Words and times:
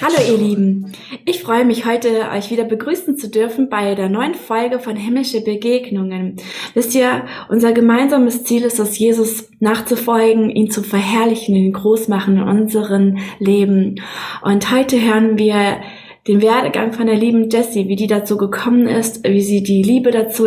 Hallo 0.00 0.14
ihr 0.26 0.38
Lieben, 0.38 0.92
ich 1.26 1.42
freue 1.42 1.66
mich 1.66 1.84
heute, 1.84 2.30
euch 2.34 2.50
wieder 2.50 2.64
begrüßen 2.64 3.18
zu 3.18 3.28
dürfen 3.28 3.68
bei 3.68 3.94
der 3.94 4.08
neuen 4.08 4.34
Folge 4.34 4.78
von 4.78 4.96
Himmlische 4.96 5.42
Begegnungen. 5.42 6.36
Wisst 6.72 6.94
ihr, 6.94 7.26
unser 7.50 7.72
gemeinsames 7.72 8.44
Ziel 8.44 8.62
ist 8.62 8.78
es, 8.78 8.98
Jesus 8.98 9.50
nachzufolgen, 9.60 10.48
ihn 10.48 10.70
zu 10.70 10.82
verherrlichen, 10.82 11.54
ihn 11.54 11.74
groß 11.74 12.08
machen 12.08 12.38
in 12.38 12.42
unserem 12.42 13.18
Leben. 13.38 14.00
Und 14.42 14.70
heute 14.70 14.98
hören 14.98 15.36
wir 15.36 15.80
den 16.26 16.40
Werdegang 16.40 16.94
von 16.94 17.06
der 17.06 17.16
lieben 17.16 17.50
Jessie, 17.50 17.86
wie 17.88 17.96
die 17.96 18.06
dazu 18.06 18.38
gekommen 18.38 18.86
ist, 18.88 19.28
wie 19.28 19.42
sie 19.42 19.62
die 19.62 19.82
Liebe 19.82 20.10
dazu 20.10 20.46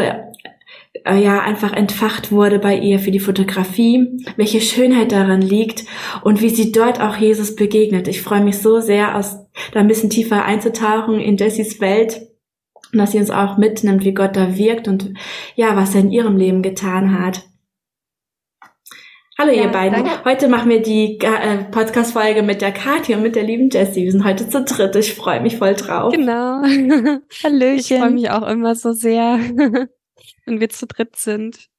äh, 1.06 1.22
ja 1.22 1.42
einfach 1.42 1.74
entfacht 1.74 2.32
wurde 2.32 2.60
bei 2.60 2.78
ihr 2.78 3.00
für 3.00 3.12
die 3.12 3.20
Fotografie, 3.20 4.24
welche 4.36 4.62
Schönheit 4.62 5.12
daran 5.12 5.42
liegt 5.42 5.86
und 6.24 6.42
wie 6.42 6.50
sie 6.50 6.72
dort 6.72 7.02
auch 7.02 7.18
Jesus 7.18 7.56
begegnet. 7.56 8.08
Ich 8.08 8.22
freue 8.22 8.44
mich 8.44 8.60
so 8.60 8.80
sehr, 8.80 9.16
aus 9.16 9.46
da 9.72 9.80
ein 9.80 9.88
bisschen 9.88 10.10
tiefer 10.10 10.46
einzutauchen 10.46 11.20
in 11.20 11.38
Jessys 11.38 11.80
Welt 11.80 12.22
und 12.94 13.00
dass 13.00 13.12
sie 13.12 13.20
uns 13.20 13.32
auch 13.32 13.58
mitnimmt, 13.58 14.06
wie 14.06 14.14
Gott 14.14 14.36
da 14.36 14.58
wirkt 14.58 14.88
und 14.88 15.14
ja, 15.56 15.76
was 15.76 15.96
er 15.96 16.02
in 16.02 16.12
ihrem 16.12 16.38
Leben 16.38 16.62
getan 16.62 17.20
hat. 17.20 17.44
Hallo 19.40 19.52
ja, 19.52 19.66
ihr 19.66 19.70
beiden. 19.70 20.04
Danke. 20.04 20.26
Heute 20.26 20.48
machen 20.48 20.68
wir 20.72 20.82
die 20.82 21.20
äh, 21.20 21.66
Podcast-Folge 21.66 22.42
mit 22.42 22.60
der 22.60 22.72
Kathi 22.72 23.14
und 23.14 23.22
mit 23.22 23.36
der 23.36 23.44
lieben 23.44 23.70
Jessie. 23.70 24.06
Wir 24.06 24.12
sind 24.12 24.24
heute 24.24 24.50
zu 24.50 24.64
dritt. 24.64 24.96
Ich 24.96 25.14
freue 25.14 25.42
mich 25.42 25.58
voll 25.58 25.76
drauf. 25.76 26.12
Genau. 26.12 26.64
Hallöchen. 27.44 27.78
Ich 27.78 27.88
freue 27.88 28.10
mich 28.10 28.32
auch 28.32 28.48
immer 28.48 28.74
so 28.74 28.94
sehr, 28.94 29.38
wenn 30.46 30.60
wir 30.60 30.70
zu 30.70 30.88
dritt 30.88 31.16
sind. 31.16 31.70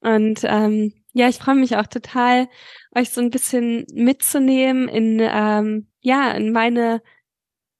Und 0.00 0.40
ähm, 0.44 0.94
ja, 1.12 1.28
ich 1.28 1.36
freue 1.36 1.56
mich 1.56 1.76
auch 1.76 1.86
total, 1.86 2.48
euch 2.94 3.10
so 3.10 3.20
ein 3.20 3.30
bisschen 3.30 3.86
mitzunehmen 3.92 4.88
in 4.88 5.18
ähm, 5.20 5.88
ja 6.00 6.32
in 6.32 6.52
meine 6.52 7.02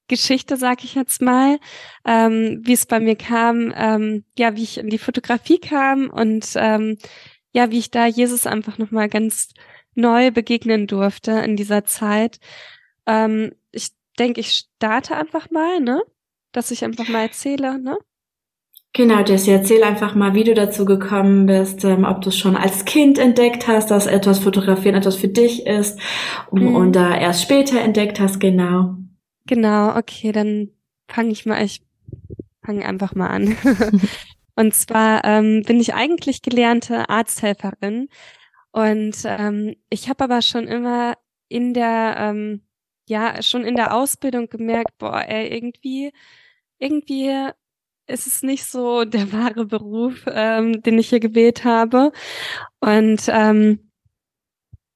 Geschichte, 0.07 0.57
sag 0.57 0.83
ich 0.83 0.93
jetzt 0.95 1.21
mal, 1.21 1.57
ähm, 2.05 2.59
wie 2.63 2.73
es 2.73 2.85
bei 2.85 2.99
mir 2.99 3.15
kam, 3.15 3.73
ähm, 3.75 4.25
ja, 4.37 4.55
wie 4.57 4.63
ich 4.63 4.77
in 4.77 4.89
die 4.89 4.97
Fotografie 4.97 5.57
kam 5.57 6.09
und 6.09 6.51
ähm, 6.55 6.97
ja, 7.53 7.71
wie 7.71 7.79
ich 7.79 7.91
da 7.91 8.07
Jesus 8.07 8.45
einfach 8.45 8.77
nochmal 8.77 9.07
ganz 9.07 9.53
neu 9.95 10.31
begegnen 10.31 10.85
durfte 10.87 11.31
in 11.31 11.55
dieser 11.55 11.85
Zeit. 11.85 12.39
Ähm, 13.05 13.53
ich 13.71 13.91
denke, 14.19 14.41
ich 14.41 14.67
starte 14.75 15.15
einfach 15.15 15.49
mal, 15.49 15.79
ne? 15.79 16.01
Dass 16.51 16.71
ich 16.71 16.83
einfach 16.83 17.07
mal 17.07 17.21
erzähle, 17.23 17.79
ne? 17.79 17.97
Genau, 18.93 19.23
Jessie, 19.23 19.51
erzähl 19.51 19.83
einfach 19.83 20.15
mal, 20.15 20.33
wie 20.33 20.43
du 20.43 20.53
dazu 20.53 20.83
gekommen 20.83 21.45
bist, 21.45 21.85
ähm, 21.85 22.03
ob 22.03 22.21
du 22.21 22.29
es 22.29 22.37
schon 22.37 22.57
als 22.57 22.83
Kind 22.83 23.17
entdeckt 23.19 23.67
hast, 23.67 23.89
dass 23.89 24.05
etwas 24.05 24.39
fotografieren 24.39 24.95
etwas 24.95 25.15
für 25.15 25.29
dich 25.29 25.65
ist 25.65 25.97
um, 26.49 26.59
mhm. 26.59 26.75
und 26.75 26.95
da 26.95 27.17
erst 27.17 27.43
später 27.43 27.79
entdeckt 27.79 28.19
hast, 28.19 28.39
genau. 28.39 28.95
Genau, 29.47 29.95
okay, 29.95 30.33
dann 30.33 30.71
fange 31.07 31.31
ich 31.31 31.45
mal, 31.45 31.63
ich 31.63 31.81
fange 32.63 32.85
einfach 32.85 33.15
mal 33.15 33.27
an. 33.27 33.55
Und 34.55 34.75
zwar 34.75 35.23
ähm, 35.23 35.63
bin 35.65 35.79
ich 35.79 35.93
eigentlich 35.93 36.41
gelernte 36.41 37.09
Arzthelferin 37.09 38.09
und 38.71 39.15
ähm, 39.25 39.75
ich 39.89 40.09
habe 40.09 40.23
aber 40.23 40.41
schon 40.41 40.67
immer 40.67 41.15
in 41.47 41.73
der 41.73 42.15
ähm, 42.17 42.61
ja 43.07 43.41
schon 43.41 43.63
in 43.63 43.75
der 43.75 43.93
Ausbildung 43.95 44.49
gemerkt, 44.49 44.97
boah, 44.97 45.23
ey, 45.27 45.47
irgendwie 45.47 46.11
irgendwie 46.79 47.49
ist 48.11 48.27
es 48.27 48.43
nicht 48.43 48.65
so 48.65 49.05
der 49.05 49.31
wahre 49.33 49.65
Beruf, 49.65 50.25
ähm, 50.27 50.81
den 50.83 50.99
ich 50.99 51.09
hier 51.09 51.19
gewählt 51.19 51.63
habe. 51.63 52.11
Und 52.79 53.23
ähm, 53.27 53.91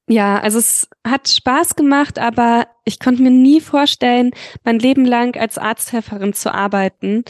ja, 0.07 0.39
also 0.39 0.59
es 0.59 0.87
hat 1.05 1.27
Spaß 1.27 1.75
gemacht, 1.75 2.19
aber 2.19 2.67
ich 2.83 2.99
konnte 2.99 3.23
mir 3.23 3.31
nie 3.31 3.59
vorstellen, 3.59 4.31
mein 4.63 4.77
Leben 4.77 5.05
lang 5.05 5.35
als 5.35 5.57
Arzthelferin 5.57 6.33
zu 6.33 6.53
arbeiten. 6.53 7.23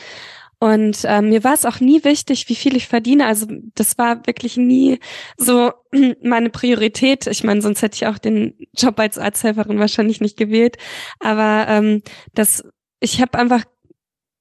Und 0.60 1.04
ähm, 1.06 1.30
mir 1.30 1.44
war 1.44 1.54
es 1.54 1.66
auch 1.66 1.80
nie 1.80 2.04
wichtig, 2.04 2.50
wie 2.50 2.56
viel 2.56 2.76
ich 2.76 2.88
verdiene. 2.88 3.26
Also 3.28 3.46
das 3.76 3.98
war 3.98 4.26
wirklich 4.26 4.58
nie 4.58 5.00
so 5.38 5.72
meine 6.24 6.50
Priorität. 6.50 7.28
Ich 7.28 7.44
meine, 7.44 7.62
sonst 7.62 7.82
hätte 7.82 7.96
ich 7.96 8.08
auch 8.08 8.18
den 8.18 8.56
Job 8.76 9.00
als 9.00 9.18
Arzthelferin 9.18 9.80
wahrscheinlich 9.80 10.22
nicht 10.22 10.38
gewählt. 10.38 10.78
Aber 11.20 11.66
ähm, 11.70 12.02
das, 12.34 12.64
ich 13.00 13.22
habe 13.22 13.38
einfach 13.38 13.64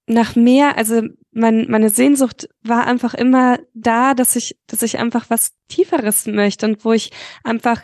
nach 0.07 0.37
mehr, 0.37 0.77
also 0.77 1.03
mein, 1.33 1.67
meine 1.71 1.91
Sehnsucht 1.91 2.49
war 2.63 2.87
einfach 2.87 3.15
immer 3.15 3.59
da, 3.73 4.15
dass 4.15 4.37
ich, 4.37 4.57
dass 4.67 4.83
ich 4.83 4.99
einfach 4.99 5.27
was 5.29 5.53
Tieferes 5.69 6.27
möchte 6.27 6.67
und 6.67 6.85
wo 6.85 6.93
ich 6.93 7.11
einfach 7.43 7.81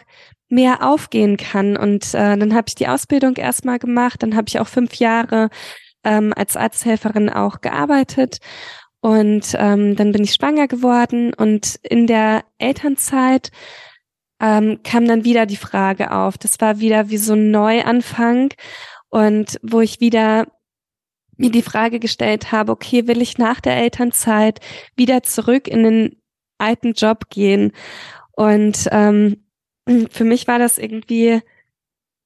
mehr 0.49 0.87
aufgehen 0.87 1.37
kann. 1.37 1.77
Und 1.77 2.15
äh, 2.15 2.37
dann 2.37 2.55
habe 2.55 2.67
ich 2.69 2.75
die 2.75 2.89
Ausbildung 2.89 3.37
erstmal 3.37 3.79
gemacht, 3.79 4.23
dann 4.23 4.37
habe 4.37 4.49
ich 4.49 4.61
auch 4.61 4.69
fünf 4.69 4.95
Jahre 4.97 5.49
ähm, 6.05 6.33
als 6.37 6.57
Arzthelferin 6.57 7.31
auch 7.31 7.61
gearbeitet. 7.61 8.39
Und 9.01 9.55
ähm, 9.55 9.97
dann 9.97 10.13
bin 10.13 10.25
ich 10.25 10.35
schwanger 10.35 10.69
geworden 10.69 11.33
und 11.33 11.77
in 11.83 12.07
der 12.07 12.45
Elternzeit 12.59 13.51
ähm, 14.41 14.81
kam 14.83 15.07
dann 15.07 15.25
wieder 15.25 15.47
die 15.47 15.57
Frage 15.57 16.13
auf. 16.13 16.37
Das 16.37 16.61
war 16.61 16.81
wieder 16.81 17.09
wie 17.09 17.17
so 17.17 17.33
ein 17.33 17.51
Neuanfang 17.51 18.53
und 19.09 19.59
wo 19.63 19.81
ich 19.81 20.01
wieder 20.01 20.49
mir 21.41 21.51
die 21.51 21.63
Frage 21.63 21.99
gestellt 21.99 22.53
habe, 22.53 22.73
okay, 22.73 23.07
will 23.07 23.21
ich 23.23 23.39
nach 23.39 23.61
der 23.61 23.77
Elternzeit 23.77 24.61
wieder 24.97 25.23
zurück 25.23 25.69
in 25.69 25.83
den 25.83 26.23
alten 26.59 26.93
Job 26.93 27.31
gehen? 27.31 27.73
Und 28.33 28.89
ähm, 28.93 29.45
für 30.11 30.25
mich 30.25 30.47
war 30.47 30.59
das 30.59 30.79
irgendwie 30.79 31.41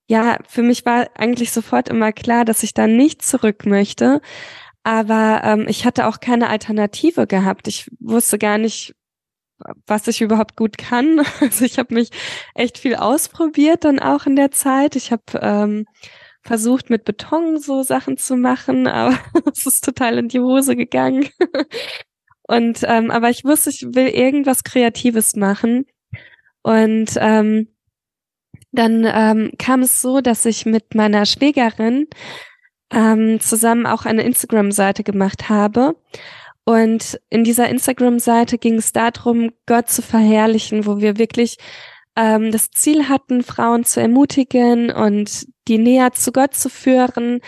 ja, 0.06 0.38
für 0.47 0.62
mich 0.62 0.84
war 0.84 1.08
eigentlich 1.14 1.50
sofort 1.50 1.88
immer 1.88 2.12
klar, 2.12 2.44
dass 2.44 2.62
ich 2.62 2.74
da 2.74 2.86
nicht 2.86 3.22
zurück 3.22 3.64
möchte. 3.64 4.20
Aber 4.82 5.41
ähm, 5.44 5.66
ich 5.66 5.86
hatte 5.86 6.06
auch 6.06 6.20
keine 6.20 6.50
Alternative 6.50 7.26
gehabt. 7.26 7.69
Ich 7.69 7.91
wusste 8.00 8.38
gar 8.38 8.58
nicht, 8.58 8.94
was 9.86 10.06
ich 10.06 10.20
überhaupt 10.20 10.56
gut 10.56 10.76
kann. 10.78 11.22
Also 11.41 11.64
ich 11.64 11.78
habe 11.78 11.94
mich 11.94 12.10
echt 12.54 12.78
viel 12.78 12.97
ausprobiert 12.97 13.84
dann 13.84 13.98
auch 13.98 14.26
in 14.26 14.36
der 14.36 14.50
Zeit. 14.50 14.94
Ich 14.97 15.10
habe 15.10 15.22
ähm, 15.41 15.86
versucht 16.44 16.91
mit 16.91 17.05
Beton 17.05 17.59
so 17.59 17.82
Sachen 17.82 18.16
zu 18.16 18.37
machen, 18.37 18.87
aber 18.88 19.19
es 19.53 19.66
ist 19.66 19.84
total 19.84 20.19
in 20.19 20.28
die 20.28 20.41
Hose 20.41 20.77
gegangen. 20.77 21.28
Und 22.47 22.81
ähm, 22.82 23.10
aber 23.10 23.31
ich 23.31 23.44
wusste, 23.44 23.71
ich 23.71 23.82
will 23.82 24.09
irgendwas 24.09 24.65
Kreatives 24.65 25.34
machen. 25.34 25.87
Und 26.62 27.12
ähm, 27.16 27.69
dann 28.71 29.06
ähm, 29.06 29.53
kam 29.59 29.81
es 29.81 30.03
so, 30.03 30.21
dass 30.21 30.44
ich 30.44 30.66
mit 30.66 30.94
meiner 30.94 31.25
Schwägerin 31.25 32.06
ähm, 32.91 33.41
zusammen 33.41 33.87
auch 33.87 34.04
eine 34.04 34.22
Instagram-Seite 34.22 35.04
gemacht 35.04 35.49
habe. 35.49 35.97
Und 36.65 37.21
in 37.31 37.44
dieser 37.44 37.69
Instagram-Seite 37.69 38.59
ging 38.59 38.75
es 38.75 38.93
darum, 38.93 39.53
Gott 39.66 39.88
zu 39.88 40.03
verherrlichen, 40.03 40.87
wo 40.87 40.99
wir 40.99 41.19
wirklich 41.19 41.56
ähm, 42.16 42.50
das 42.53 42.71
Ziel 42.71 43.09
hatten, 43.09 43.43
Frauen 43.43 43.84
zu 43.84 44.00
ermutigen 44.00 44.91
und 44.91 45.47
die 45.69 45.78
näher 45.78 46.12
zu 46.12 46.32
Gott 46.32 46.54
zu 46.54 46.69
führen. 46.69 47.41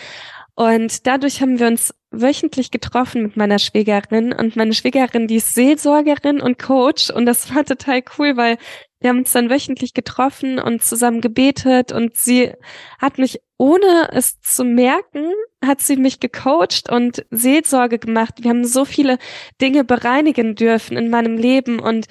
Und 0.54 1.06
dadurch 1.06 1.42
haben 1.42 1.58
wir 1.58 1.66
uns 1.66 1.94
wöchentlich 2.10 2.70
getroffen 2.70 3.22
mit 3.22 3.36
meiner 3.36 3.58
Schwägerin 3.58 4.32
und 4.32 4.56
meine 4.56 4.72
Schwägerin, 4.72 5.26
die 5.26 5.36
ist 5.36 5.54
Seelsorgerin 5.54 6.40
und 6.40 6.58
Coach 6.58 7.10
und 7.10 7.26
das 7.26 7.54
war 7.54 7.64
total 7.64 8.02
cool, 8.18 8.36
weil 8.36 8.56
wir 9.00 9.10
haben 9.10 9.18
uns 9.18 9.32
dann 9.32 9.50
wöchentlich 9.50 9.92
getroffen 9.92 10.58
und 10.58 10.82
zusammen 10.82 11.20
gebetet 11.20 11.92
und 11.92 12.16
sie 12.16 12.52
hat 12.98 13.18
mich, 13.18 13.40
ohne 13.58 14.08
es 14.12 14.40
zu 14.40 14.64
merken, 14.64 15.30
hat 15.64 15.82
sie 15.82 15.96
mich 15.96 16.20
gecoacht 16.20 16.90
und 16.90 17.26
Seelsorge 17.30 17.98
gemacht. 17.98 18.34
Wir 18.38 18.50
haben 18.50 18.64
so 18.64 18.86
viele 18.86 19.18
Dinge 19.60 19.84
bereinigen 19.84 20.54
dürfen 20.54 20.96
in 20.96 21.10
meinem 21.10 21.36
Leben 21.36 21.78
und 21.78 22.06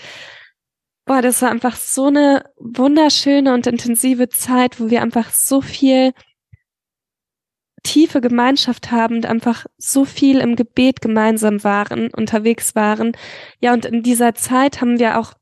boah, 1.05 1.21
das 1.21 1.41
war 1.41 1.51
einfach 1.51 1.75
so 1.75 2.07
eine 2.07 2.45
wunderschöne 2.57 3.53
und 3.53 3.68
intensive 3.68 4.30
Zeit, 4.30 4.80
wo 4.80 4.89
wir 4.89 5.01
einfach 5.01 5.30
so 5.31 5.62
viel 5.62 6.13
tiefe 7.83 8.19
Gemeinschaft 8.19 8.91
haben 8.91 9.18
und 9.18 9.25
einfach 9.27 9.68
so 9.77 10.06
viel 10.06 10.39
im 10.39 10.56
Gebet 10.56 11.01
gemeinsam 11.01 11.63
waren, 11.63 12.09
unterwegs 12.12 12.75
waren. 12.75 13.15
Ja, 13.59 13.74
und 13.74 13.85
in 13.85 14.01
dieser 14.01 14.33
Zeit 14.33 14.81
haben 14.81 15.00
wir 15.00 15.19
auch 15.19 15.33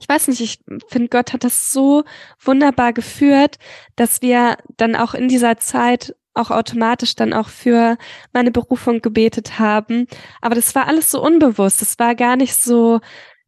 ich 0.00 0.08
weiß 0.08 0.28
nicht, 0.28 0.40
ich 0.40 0.58
finde, 0.88 1.08
Gott 1.08 1.32
hat 1.32 1.44
das 1.44 1.72
so 1.72 2.04
wunderbar 2.40 2.92
geführt, 2.92 3.58
dass 3.94 4.22
wir 4.22 4.56
dann 4.76 4.96
auch 4.96 5.14
in 5.14 5.28
dieser 5.28 5.58
Zeit 5.58 6.16
auch 6.34 6.50
automatisch 6.50 7.14
dann 7.14 7.32
auch 7.32 7.48
für 7.48 7.96
meine 8.32 8.50
Berufung 8.50 9.00
gebetet 9.00 9.58
haben. 9.60 10.08
Aber 10.40 10.56
das 10.56 10.74
war 10.74 10.88
alles 10.88 11.10
so 11.12 11.22
unbewusst. 11.22 11.80
Es 11.80 11.98
war 12.00 12.16
gar 12.16 12.34
nicht 12.36 12.56
so 12.60 13.00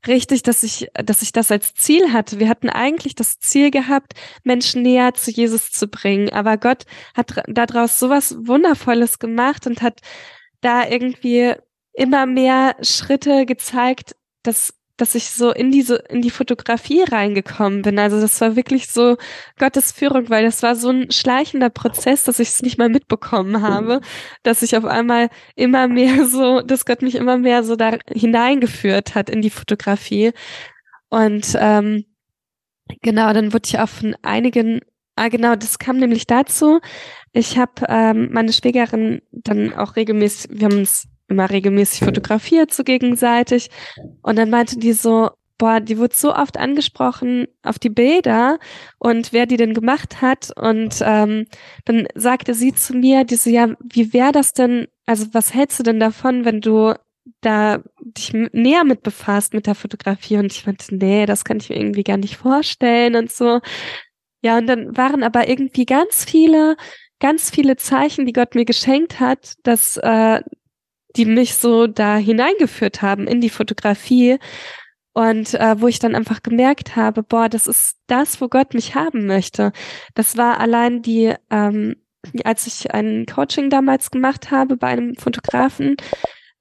richtig, 0.07 0.43
dass 0.43 0.63
ich, 0.63 0.89
dass 0.95 1.23
ich 1.23 1.33
das 1.33 1.51
als 1.51 1.75
Ziel 1.75 2.13
hatte. 2.13 2.39
Wir 2.39 2.49
hatten 2.49 2.69
eigentlich 2.69 3.15
das 3.15 3.39
Ziel 3.39 3.71
gehabt, 3.71 4.15
Menschen 4.45 4.83
näher 4.83 5.15
zu 5.15 5.31
Jesus 5.31 5.71
zu 5.71 5.89
bringen. 5.89 6.31
Aber 6.31 6.57
Gott 6.57 6.85
hat 7.15 7.43
daraus 7.49 7.99
sowas 7.99 8.37
Wundervolles 8.47 9.19
gemacht 9.19 9.67
und 9.67 9.83
hat 9.83 10.01
da 10.61 10.87
irgendwie 10.89 11.55
immer 11.93 12.27
mehr 12.27 12.77
Schritte 12.83 13.47
gezeigt, 13.47 14.17
dass 14.43 14.75
dass 14.97 15.15
ich 15.15 15.31
so 15.31 15.53
in 15.53 15.71
diese, 15.71 15.97
in 16.09 16.23
die 16.23 16.31
Fotografie 16.31 17.03
reingekommen 17.03 17.83
bin. 17.83 17.99
Also 17.99 18.21
das 18.21 18.41
war 18.41 18.57
wirklich 18.57 18.89
so 18.89 19.17
Gottes 19.59 19.93
Führung, 19.93 20.31
weil 20.31 20.45
das 20.45 20.63
war 20.63 20.75
so 20.75 20.91
ein 20.91 21.11
schleichender 21.11 21.71
Prozess, 21.71 22.25
dass 22.25 22.39
ich 22.39 22.49
es 22.49 22.63
nicht 22.63 22.79
mal 22.79 22.89
mitbekommen 22.89 23.63
habe, 23.63 24.01
dass 24.43 24.63
ich 24.63 24.77
auf 24.77 24.85
einmal 24.85 25.29
immer 25.55 25.89
mehr 25.89 26.27
so, 26.29 26.63
dass 26.63 26.87
Gott 26.87 27.03
mich 27.03 27.15
immer 27.15 27.37
mehr 27.37 27.63
so 27.63 27.77
da 27.77 27.99
hineingeführt 28.11 29.15
hat 29.15 29.29
in 29.29 29.43
die 29.43 29.51
Fotografie. 29.51 30.33
Und 31.09 31.57
ähm, 31.59 32.05
genau, 33.03 33.33
dann 33.33 33.53
wurde 33.53 33.67
ich 33.67 33.79
auch 33.79 33.89
von 33.89 34.17
einigen, 34.23 34.81
ah 35.15 35.29
genau, 35.29 35.57
das 35.57 35.79
kam 35.79 35.99
nämlich 35.99 36.27
dazu. 36.27 36.81
Ich 37.33 37.59
habe 37.59 37.85
ähm, 37.89 38.31
meine 38.33 38.53
Schwägerin 38.53 39.21
dann 39.31 39.75
auch 39.75 39.97
regelmäßig, 39.97 40.51
wir 40.53 40.69
haben 40.69 40.79
uns 40.79 41.09
immer 41.29 41.51
regelmäßig 41.51 42.01
fotografiert 42.01 42.73
so 42.73 42.85
gegenseitig. 42.85 43.71
Und 44.23 44.37
dann 44.37 44.51
meinte 44.51 44.79
die 44.79 44.93
so, 44.93 45.31
boah, 45.59 45.81
die 45.81 45.99
wurde 45.99 46.15
so 46.15 46.35
oft 46.35 46.59
angesprochen 46.59 47.47
auf 47.63 47.79
die 47.79 47.91
Bilder 47.91 48.59
und 48.99 49.33
wer 49.33 49.47
die 49.47 49.57
denn 49.57 49.75
gemacht 49.75 50.21
hat. 50.21 50.53
Und 50.57 50.97
ähm, 51.03 51.47
dann 51.85 52.07
sagte 52.15 52.55
sie 52.55 52.75
zu 52.75 52.95
mir, 52.95 53.25
die 53.25 53.37
so, 53.37 53.51
ja, 53.51 53.75
wie 53.83 54.13
wäre 54.13 54.33
das 54.33 54.53
denn, 54.53 54.87
also 55.07 55.27
was 55.33 55.55
hältst 55.55 55.79
du 55.79 55.83
denn 55.83 56.01
davon, 56.01 56.45
wenn 56.45 56.61
du 56.61 56.95
da 57.41 57.81
dich 58.01 58.33
näher 58.33 58.85
mit 58.85 59.03
befasst 59.03 59.55
mit 59.55 59.67
der 59.67 59.75
Fotografie? 59.75 60.37
Und 60.39 60.53
ich 60.53 60.67
meinte, 60.67 60.95
nee, 60.95 61.27
das 61.27 61.45
kann 61.45 61.59
ich 61.59 61.71
mir 61.71 61.77
irgendwie 61.77 62.05
gar 62.05 62.19
nicht 62.19 62.37
vorstellen 62.37 63.17
und 63.17 63.33
so. 63.33 63.61
Ja, 64.43 64.59
und 64.59 64.67
dann 64.67 64.97
waren 64.97 65.23
aber 65.23 65.49
irgendwie 65.49 65.87
ganz 65.87 66.25
viele, 66.25 66.77
ganz 67.19 67.51
viele 67.51 67.77
Zeichen, 67.77 68.27
die 68.27 68.33
Gott 68.33 68.55
mir 68.55 68.65
geschenkt 68.67 69.21
hat, 69.21 69.55
dass, 69.63 69.97
äh, 69.97 70.43
die 71.17 71.25
mich 71.25 71.55
so 71.55 71.87
da 71.87 72.17
hineingeführt 72.17 73.03
haben 73.03 73.27
in 73.27 73.41
die 73.41 73.51
Fotografie 73.51 74.39
und 75.17 75.55
äh, 75.55 75.81
wo 75.81 75.89
ich 75.89 75.99
dann 75.99 76.15
einfach 76.15 76.43
gemerkt 76.43 76.95
habe, 76.95 77.23
boah, 77.23 77.49
das 77.49 77.67
ist 77.67 77.97
das, 78.07 78.41
wo 78.41 78.49
Gott 78.49 78.75
mich 78.75 78.95
haben 78.95 79.27
möchte. 79.27 79.73
Das 80.15 80.37
war 80.37 80.61
allein 80.61 81.01
die, 81.01 81.33
ähm, 81.51 81.97
als 82.45 82.67
ich 82.67 82.93
ein 82.93 83.25
Coaching 83.25 83.71
damals 83.71 84.11
gemacht 84.11 84.51
habe 84.51 84.77
bei 84.77 84.89
einem 84.89 85.15
Fotografen, 85.17 85.97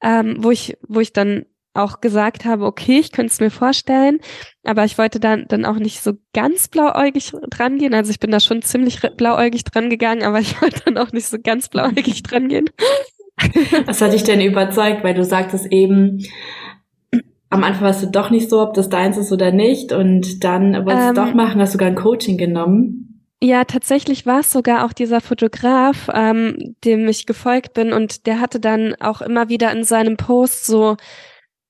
ähm, 0.01 0.37
wo 0.39 0.51
ich, 0.51 0.77
wo 0.87 1.01
ich 1.01 1.11
dann 1.11 1.45
auch 1.73 1.99
gesagt 1.99 2.45
habe, 2.45 2.65
okay, 2.65 2.99
ich 2.99 3.11
könnte 3.11 3.33
es 3.33 3.41
mir 3.41 3.51
vorstellen, 3.51 4.19
aber 4.63 4.85
ich 4.85 4.97
wollte 4.97 5.19
dann, 5.19 5.45
dann 5.49 5.65
auch 5.65 5.75
nicht 5.75 6.01
so 6.01 6.13
ganz 6.33 6.69
blauäugig 6.69 7.33
dran 7.49 7.77
gehen. 7.77 7.93
Also 7.93 8.11
ich 8.11 8.19
bin 8.19 8.31
da 8.31 8.39
schon 8.39 8.61
ziemlich 8.61 9.01
blauäugig 9.17 9.65
dran 9.65 9.89
gegangen, 9.89 10.23
aber 10.23 10.39
ich 10.39 10.61
wollte 10.61 10.81
dann 10.85 10.97
auch 10.97 11.11
nicht 11.11 11.27
so 11.27 11.37
ganz 11.43 11.67
blauäugig 11.67 12.23
dran 12.23 12.47
gehen. 12.47 12.69
Was 13.85 14.01
hat 14.01 14.13
dich 14.13 14.23
denn 14.23 14.41
überzeugt? 14.41 15.03
Weil 15.03 15.13
du 15.13 15.23
sagtest 15.23 15.67
eben, 15.71 16.23
am 17.49 17.63
Anfang 17.63 17.83
warst 17.83 18.03
du 18.03 18.07
doch 18.07 18.29
nicht 18.29 18.49
so, 18.49 18.61
ob 18.61 18.73
das 18.73 18.89
deins 18.89 19.17
ist 19.17 19.31
oder 19.31 19.51
nicht. 19.51 19.91
Und 19.91 20.43
dann 20.43 20.73
wolltest 20.85 21.09
ähm, 21.09 21.15
du 21.15 21.21
doch 21.21 21.33
machen, 21.33 21.61
hast 21.61 21.73
sogar 21.73 21.87
ein 21.87 21.95
Coaching 21.95 22.37
genommen. 22.37 23.23
Ja, 23.41 23.65
tatsächlich 23.65 24.25
war 24.25 24.39
es 24.39 24.51
sogar 24.51 24.85
auch 24.85 24.93
dieser 24.93 25.21
Fotograf, 25.21 26.09
ähm, 26.13 26.75
dem 26.83 27.07
ich 27.07 27.25
gefolgt 27.25 27.73
bin. 27.73 27.93
Und 27.93 28.25
der 28.25 28.39
hatte 28.39 28.59
dann 28.59 28.95
auch 28.99 29.21
immer 29.21 29.49
wieder 29.49 29.71
in 29.71 29.83
seinem 29.83 30.17
Post 30.17 30.65
so 30.65 30.97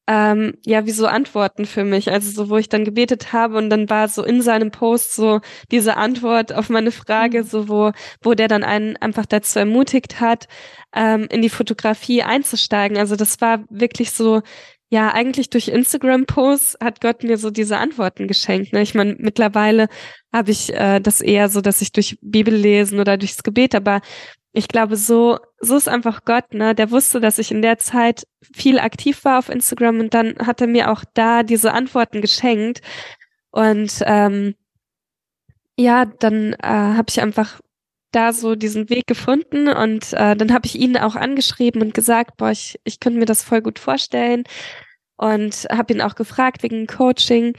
ähm, 0.07 0.53
ja, 0.65 0.85
wie 0.85 0.91
so 0.91 1.07
Antworten 1.07 1.65
für 1.65 1.83
mich. 1.83 2.11
Also 2.11 2.31
so, 2.31 2.49
wo 2.49 2.57
ich 2.57 2.69
dann 2.69 2.85
gebetet 2.85 3.33
habe 3.33 3.57
und 3.57 3.69
dann 3.69 3.89
war 3.89 4.07
so 4.07 4.23
in 4.23 4.41
seinem 4.41 4.71
Post 4.71 5.15
so 5.15 5.41
diese 5.71 5.97
Antwort 5.97 6.53
auf 6.53 6.69
meine 6.69 6.91
Frage, 6.91 7.43
mhm. 7.43 7.47
so 7.47 7.69
wo, 7.69 7.91
wo 8.21 8.33
der 8.33 8.47
dann 8.47 8.63
einen 8.63 8.97
einfach 8.97 9.25
dazu 9.25 9.59
ermutigt 9.59 10.19
hat, 10.19 10.47
ähm, 10.93 11.27
in 11.31 11.41
die 11.41 11.49
Fotografie 11.49 12.23
einzusteigen. 12.23 12.97
Also 12.97 13.15
das 13.15 13.41
war 13.41 13.63
wirklich 13.69 14.11
so, 14.11 14.41
ja, 14.89 15.11
eigentlich 15.11 15.49
durch 15.49 15.69
Instagram-Posts 15.69 16.77
hat 16.81 17.01
Gott 17.01 17.23
mir 17.23 17.37
so 17.37 17.49
diese 17.49 17.77
Antworten 17.77 18.27
geschenkt. 18.27 18.73
Ne? 18.73 18.81
Ich 18.81 18.93
meine, 18.93 19.15
mittlerweile 19.17 19.87
habe 20.31 20.51
ich 20.51 20.73
äh, 20.73 20.99
das 20.99 21.21
eher 21.21 21.49
so, 21.49 21.61
dass 21.61 21.81
ich 21.81 21.91
durch 21.91 22.17
Bibel 22.21 22.53
lesen 22.53 22.99
oder 22.99 23.17
durchs 23.17 23.41
Gebet, 23.43 23.73
aber 23.73 24.01
ich 24.53 24.67
glaube, 24.69 24.95
so, 24.95 25.39
so 25.65 25.75
ist 25.77 25.89
einfach 25.89 26.25
Gott, 26.25 26.53
ne? 26.53 26.75
Der 26.75 26.91
wusste, 26.91 27.19
dass 27.19 27.39
ich 27.39 27.51
in 27.51 27.61
der 27.61 27.77
Zeit 27.77 28.27
viel 28.53 28.79
aktiv 28.79 29.23
war 29.25 29.39
auf 29.39 29.49
Instagram 29.49 29.99
und 29.99 30.13
dann 30.13 30.35
hat 30.39 30.61
er 30.61 30.67
mir 30.67 30.91
auch 30.91 31.03
da 31.13 31.43
diese 31.43 31.73
Antworten 31.73 32.21
geschenkt. 32.21 32.81
Und 33.51 34.01
ähm, 34.05 34.55
ja, 35.77 36.05
dann 36.05 36.53
äh, 36.53 36.57
habe 36.67 37.07
ich 37.09 37.21
einfach 37.21 37.59
da 38.11 38.31
so 38.33 38.55
diesen 38.55 38.89
Weg 38.89 39.07
gefunden 39.07 39.67
und 39.67 40.13
äh, 40.13 40.35
dann 40.35 40.53
habe 40.53 40.65
ich 40.65 40.75
ihn 40.75 40.97
auch 40.97 41.15
angeschrieben 41.15 41.81
und 41.81 41.93
gesagt, 41.93 42.37
boah, 42.37 42.51
ich, 42.51 42.79
ich 42.85 42.99
könnte 42.99 43.19
mir 43.19 43.25
das 43.25 43.43
voll 43.43 43.61
gut 43.61 43.77
vorstellen 43.79 44.43
und 45.17 45.67
habe 45.69 45.93
ihn 45.93 46.01
auch 46.01 46.15
gefragt 46.15 46.63
wegen 46.63 46.87
Coaching. 46.87 47.53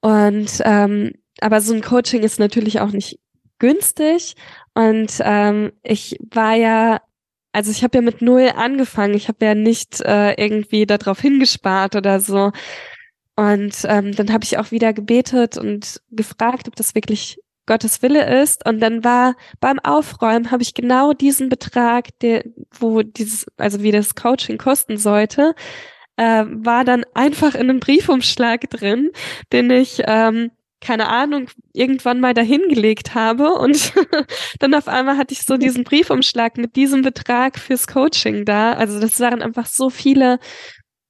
Und 0.00 0.60
ähm, 0.64 1.12
aber 1.40 1.60
so 1.60 1.74
ein 1.74 1.80
Coaching 1.82 2.22
ist 2.22 2.40
natürlich 2.40 2.80
auch 2.80 2.90
nicht 2.90 3.18
günstig 3.62 4.34
und 4.74 5.18
ähm, 5.20 5.72
ich 5.82 6.18
war 6.30 6.54
ja, 6.54 7.00
also 7.52 7.70
ich 7.70 7.84
habe 7.84 7.98
ja 7.98 8.02
mit 8.02 8.22
null 8.22 8.50
angefangen. 8.56 9.14
Ich 9.14 9.28
habe 9.28 9.44
ja 9.44 9.54
nicht 9.54 10.00
äh, 10.00 10.32
irgendwie 10.32 10.84
darauf 10.84 11.20
hingespart 11.20 11.94
oder 11.94 12.20
so. 12.20 12.50
Und 13.36 13.74
ähm, 13.84 14.14
dann 14.14 14.32
habe 14.32 14.44
ich 14.44 14.58
auch 14.58 14.70
wieder 14.72 14.92
gebetet 14.92 15.56
und 15.56 16.00
gefragt, 16.10 16.68
ob 16.68 16.76
das 16.76 16.94
wirklich 16.94 17.38
Gottes 17.66 18.02
Wille 18.02 18.42
ist. 18.42 18.66
Und 18.66 18.80
dann 18.80 19.04
war 19.04 19.36
beim 19.60 19.78
Aufräumen 19.78 20.50
habe 20.50 20.62
ich 20.62 20.74
genau 20.74 21.12
diesen 21.12 21.48
Betrag, 21.48 22.18
der, 22.20 22.44
wo 22.78 23.02
dieses, 23.02 23.46
also 23.56 23.82
wie 23.82 23.92
das 23.92 24.14
Coaching 24.14 24.58
kosten 24.58 24.96
sollte, 24.96 25.54
äh, 26.16 26.44
war 26.46 26.84
dann 26.84 27.04
einfach 27.14 27.54
in 27.54 27.70
einem 27.70 27.80
Briefumschlag 27.80 28.68
drin, 28.70 29.10
den 29.52 29.70
ich 29.70 30.02
ähm, 30.06 30.50
keine 30.82 31.08
Ahnung, 31.08 31.48
irgendwann 31.72 32.20
mal 32.20 32.34
dahingelegt 32.34 33.14
habe 33.14 33.54
und 33.54 33.92
dann 34.58 34.74
auf 34.74 34.88
einmal 34.88 35.16
hatte 35.16 35.32
ich 35.32 35.42
so 35.42 35.56
diesen 35.56 35.84
Briefumschlag 35.84 36.58
mit 36.58 36.76
diesem 36.76 37.02
Betrag 37.02 37.58
fürs 37.58 37.86
Coaching 37.86 38.44
da. 38.44 38.72
Also 38.72 39.00
das 39.00 39.18
waren 39.20 39.40
einfach 39.40 39.66
so 39.66 39.88
viele 39.88 40.38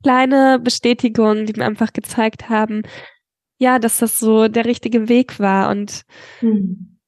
kleine 0.03 0.61
Bestätigungen, 0.61 1.47
die 1.47 1.55
mir 1.55 1.65
einfach 1.65 1.93
gezeigt 1.93 2.49
haben, 2.49 2.83
ja, 3.59 3.79
dass 3.79 3.99
das 3.99 4.19
so 4.19 4.49
der 4.49 4.65
richtige 4.65 5.09
Weg 5.09 5.39
war 5.39 5.71
und 5.71 6.03
mhm. 6.41 6.99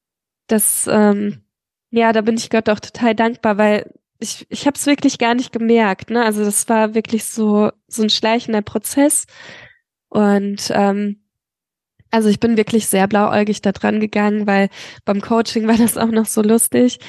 das, 0.46 0.88
ähm, 0.90 1.44
ja, 1.90 2.12
da 2.12 2.22
bin 2.22 2.36
ich 2.36 2.50
Gott 2.50 2.68
auch 2.68 2.80
total 2.80 3.14
dankbar, 3.14 3.58
weil 3.58 3.92
ich, 4.20 4.46
ich 4.48 4.66
habe 4.66 4.76
es 4.76 4.86
wirklich 4.86 5.18
gar 5.18 5.34
nicht 5.34 5.52
gemerkt. 5.52 6.10
Ne? 6.10 6.24
Also 6.24 6.44
das 6.44 6.68
war 6.68 6.94
wirklich 6.94 7.24
so 7.24 7.70
so 7.88 8.02
ein 8.02 8.10
schleichender 8.10 8.62
Prozess 8.62 9.26
und 10.08 10.70
ähm, 10.70 11.23
also 12.14 12.28
ich 12.28 12.38
bin 12.38 12.56
wirklich 12.56 12.86
sehr 12.86 13.08
blauäugig 13.08 13.60
da 13.60 13.72
dran 13.72 13.98
gegangen, 13.98 14.46
weil 14.46 14.68
beim 15.04 15.20
Coaching 15.20 15.66
war 15.68 15.76
das 15.76 15.98
auch 15.98 16.12
noch 16.12 16.26
so 16.26 16.42
lustig. 16.42 17.00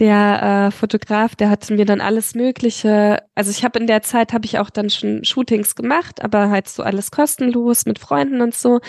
Der 0.00 0.68
äh, 0.68 0.70
Fotograf, 0.72 1.36
der 1.36 1.48
hatte 1.48 1.74
mir 1.74 1.84
dann 1.84 2.00
alles 2.00 2.34
Mögliche. 2.34 3.22
Also 3.36 3.52
ich 3.52 3.64
habe 3.64 3.78
in 3.78 3.86
der 3.86 4.02
Zeit 4.02 4.32
habe 4.32 4.46
ich 4.46 4.58
auch 4.58 4.70
dann 4.70 4.90
schon 4.90 5.24
Shootings 5.24 5.76
gemacht, 5.76 6.22
aber 6.24 6.50
halt 6.50 6.68
so 6.68 6.82
alles 6.82 7.12
kostenlos 7.12 7.86
mit 7.86 8.00
Freunden 8.00 8.40
und 8.40 8.54
so. 8.54 8.80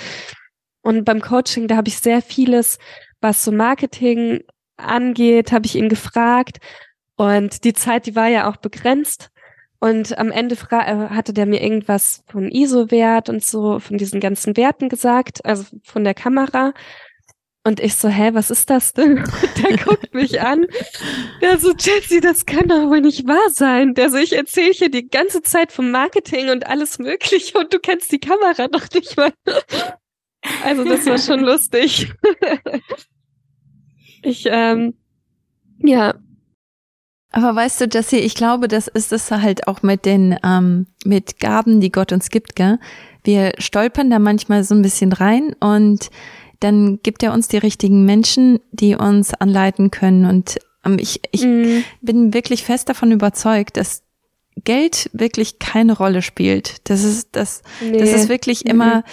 Und 0.81 1.05
beim 1.05 1.21
Coaching, 1.21 1.67
da 1.67 1.75
habe 1.77 1.87
ich 1.87 1.99
sehr 1.99 2.23
vieles, 2.23 2.79
was 3.21 3.43
so 3.43 3.51
Marketing 3.51 4.41
angeht, 4.77 5.51
habe 5.51 5.67
ich 5.67 5.75
ihn 5.75 5.89
gefragt. 5.89 6.57
Und 7.15 7.63
die 7.63 7.73
Zeit, 7.73 8.07
die 8.07 8.15
war 8.15 8.27
ja 8.27 8.49
auch 8.49 8.57
begrenzt. 8.57 9.29
Und 9.79 10.17
am 10.17 10.29
Ende 10.31 10.55
äh, 10.55 11.09
hatte 11.09 11.33
der 11.33 11.45
mir 11.45 11.61
irgendwas 11.61 12.23
von 12.27 12.51
ISO-Wert 12.51 13.29
und 13.29 13.43
so, 13.43 13.79
von 13.79 13.97
diesen 13.97 14.19
ganzen 14.19 14.57
Werten 14.57 14.89
gesagt, 14.89 15.45
also 15.45 15.65
von 15.83 16.03
der 16.03 16.13
Kamera. 16.13 16.73
Und 17.63 17.79
ich 17.79 17.95
so, 17.95 18.07
hä, 18.07 18.31
was 18.33 18.51
ist 18.51 18.69
das 18.69 18.93
denn? 18.93 19.17
Und 19.19 19.63
der 19.63 19.77
guckt 19.77 20.13
mich 20.13 20.41
an. 20.41 20.65
Der 21.41 21.57
so, 21.57 21.73
Jesse, 21.77 22.21
das 22.21 22.45
kann 22.45 22.67
doch 22.67 22.89
wohl 22.89 23.01
nicht 23.01 23.27
wahr 23.27 23.49
sein. 23.51 23.93
Der 23.93 24.09
so, 24.09 24.17
ich 24.17 24.33
erzähle 24.33 24.71
hier 24.71 24.89
die 24.89 25.07
ganze 25.07 25.41
Zeit 25.41 25.71
vom 25.71 25.91
Marketing 25.91 26.49
und 26.49 26.67
alles 26.67 26.99
Mögliche 26.99 27.57
und 27.57 27.73
du 27.73 27.79
kennst 27.79 28.11
die 28.11 28.19
Kamera 28.19 28.67
doch 28.67 28.89
nicht 28.93 29.15
mal. 29.17 29.33
Also 30.63 30.85
das 30.85 31.05
war 31.05 31.17
schon 31.17 31.41
lustig. 31.41 32.13
Ich, 34.23 34.45
ähm, 34.49 34.93
ja, 35.79 36.15
aber 37.31 37.55
weißt 37.55 37.81
du, 37.81 37.85
Jesse, 37.85 38.17
ich 38.17 38.33
glaube, 38.35 38.67
das 38.67 38.87
ist 38.87 39.11
es 39.11 39.29
halt 39.29 39.67
auch 39.67 39.83
mit 39.83 40.05
den 40.05 40.37
ähm, 40.43 40.87
mit 41.05 41.39
Gaben, 41.39 41.79
die 41.79 41.91
Gott 41.91 42.11
uns 42.11 42.29
gibt, 42.29 42.55
gell? 42.55 42.79
Wir 43.23 43.53
stolpern 43.59 44.09
da 44.09 44.17
manchmal 44.17 44.63
so 44.63 44.73
ein 44.73 44.81
bisschen 44.81 45.13
rein 45.13 45.55
und 45.59 46.09
dann 46.59 46.99
gibt 47.03 47.21
er 47.21 47.33
uns 47.33 47.47
die 47.47 47.57
richtigen 47.57 48.05
Menschen, 48.05 48.59
die 48.71 48.95
uns 48.95 49.33
anleiten 49.33 49.91
können. 49.91 50.25
Und 50.25 50.59
ähm, 50.85 50.97
ich, 50.99 51.21
ich 51.31 51.43
mm. 51.45 51.83
bin 52.01 52.33
wirklich 52.33 52.63
fest 52.63 52.89
davon 52.89 53.11
überzeugt, 53.11 53.77
dass 53.77 54.03
Geld 54.63 55.09
wirklich 55.13 55.59
keine 55.59 55.95
Rolle 55.95 56.21
spielt. 56.21 56.89
Das 56.89 57.03
ist 57.03 57.29
das, 57.33 57.61
nee. 57.81 57.97
das 57.97 58.09
ist 58.09 58.29
wirklich 58.29 58.65
immer 58.65 58.97
mhm 58.97 59.03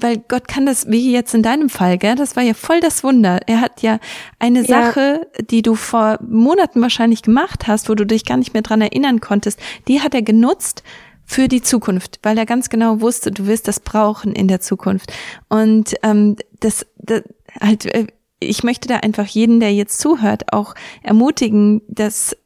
weil 0.00 0.18
Gott 0.28 0.48
kann 0.48 0.66
das, 0.66 0.88
wie 0.90 1.12
jetzt 1.12 1.34
in 1.34 1.42
deinem 1.42 1.68
Fall, 1.68 1.98
gell, 1.98 2.14
das 2.14 2.36
war 2.36 2.42
ja 2.42 2.54
voll 2.54 2.80
das 2.80 3.04
Wunder. 3.04 3.40
Er 3.46 3.60
hat 3.60 3.82
ja 3.82 3.98
eine 4.38 4.60
ja. 4.64 4.84
Sache, 4.84 5.26
die 5.50 5.62
du 5.62 5.74
vor 5.74 6.18
Monaten 6.26 6.80
wahrscheinlich 6.80 7.22
gemacht 7.22 7.66
hast, 7.66 7.88
wo 7.88 7.94
du 7.94 8.06
dich 8.06 8.24
gar 8.24 8.36
nicht 8.36 8.54
mehr 8.54 8.62
dran 8.62 8.80
erinnern 8.80 9.20
konntest, 9.20 9.60
die 9.88 10.00
hat 10.00 10.14
er 10.14 10.22
genutzt, 10.22 10.82
für 11.24 11.48
die 11.48 11.62
Zukunft, 11.62 12.18
weil 12.22 12.36
er 12.36 12.44
ganz 12.46 12.68
genau 12.68 13.00
wusste, 13.00 13.30
du 13.30 13.46
wirst 13.46 13.68
das 13.68 13.80
brauchen 13.80 14.34
in 14.34 14.48
der 14.48 14.60
Zukunft. 14.60 15.12
Und 15.48 15.94
ähm, 16.02 16.36
das, 16.60 16.86
das 16.98 17.22
halt, 17.60 17.86
äh, 17.86 18.06
ich 18.38 18.64
möchte 18.64 18.88
da 18.88 18.96
einfach 18.96 19.26
jeden, 19.26 19.60
der 19.60 19.72
jetzt 19.72 19.98
zuhört, 19.98 20.52
auch 20.52 20.74
ermutigen, 21.02 21.80
dass 21.88 22.36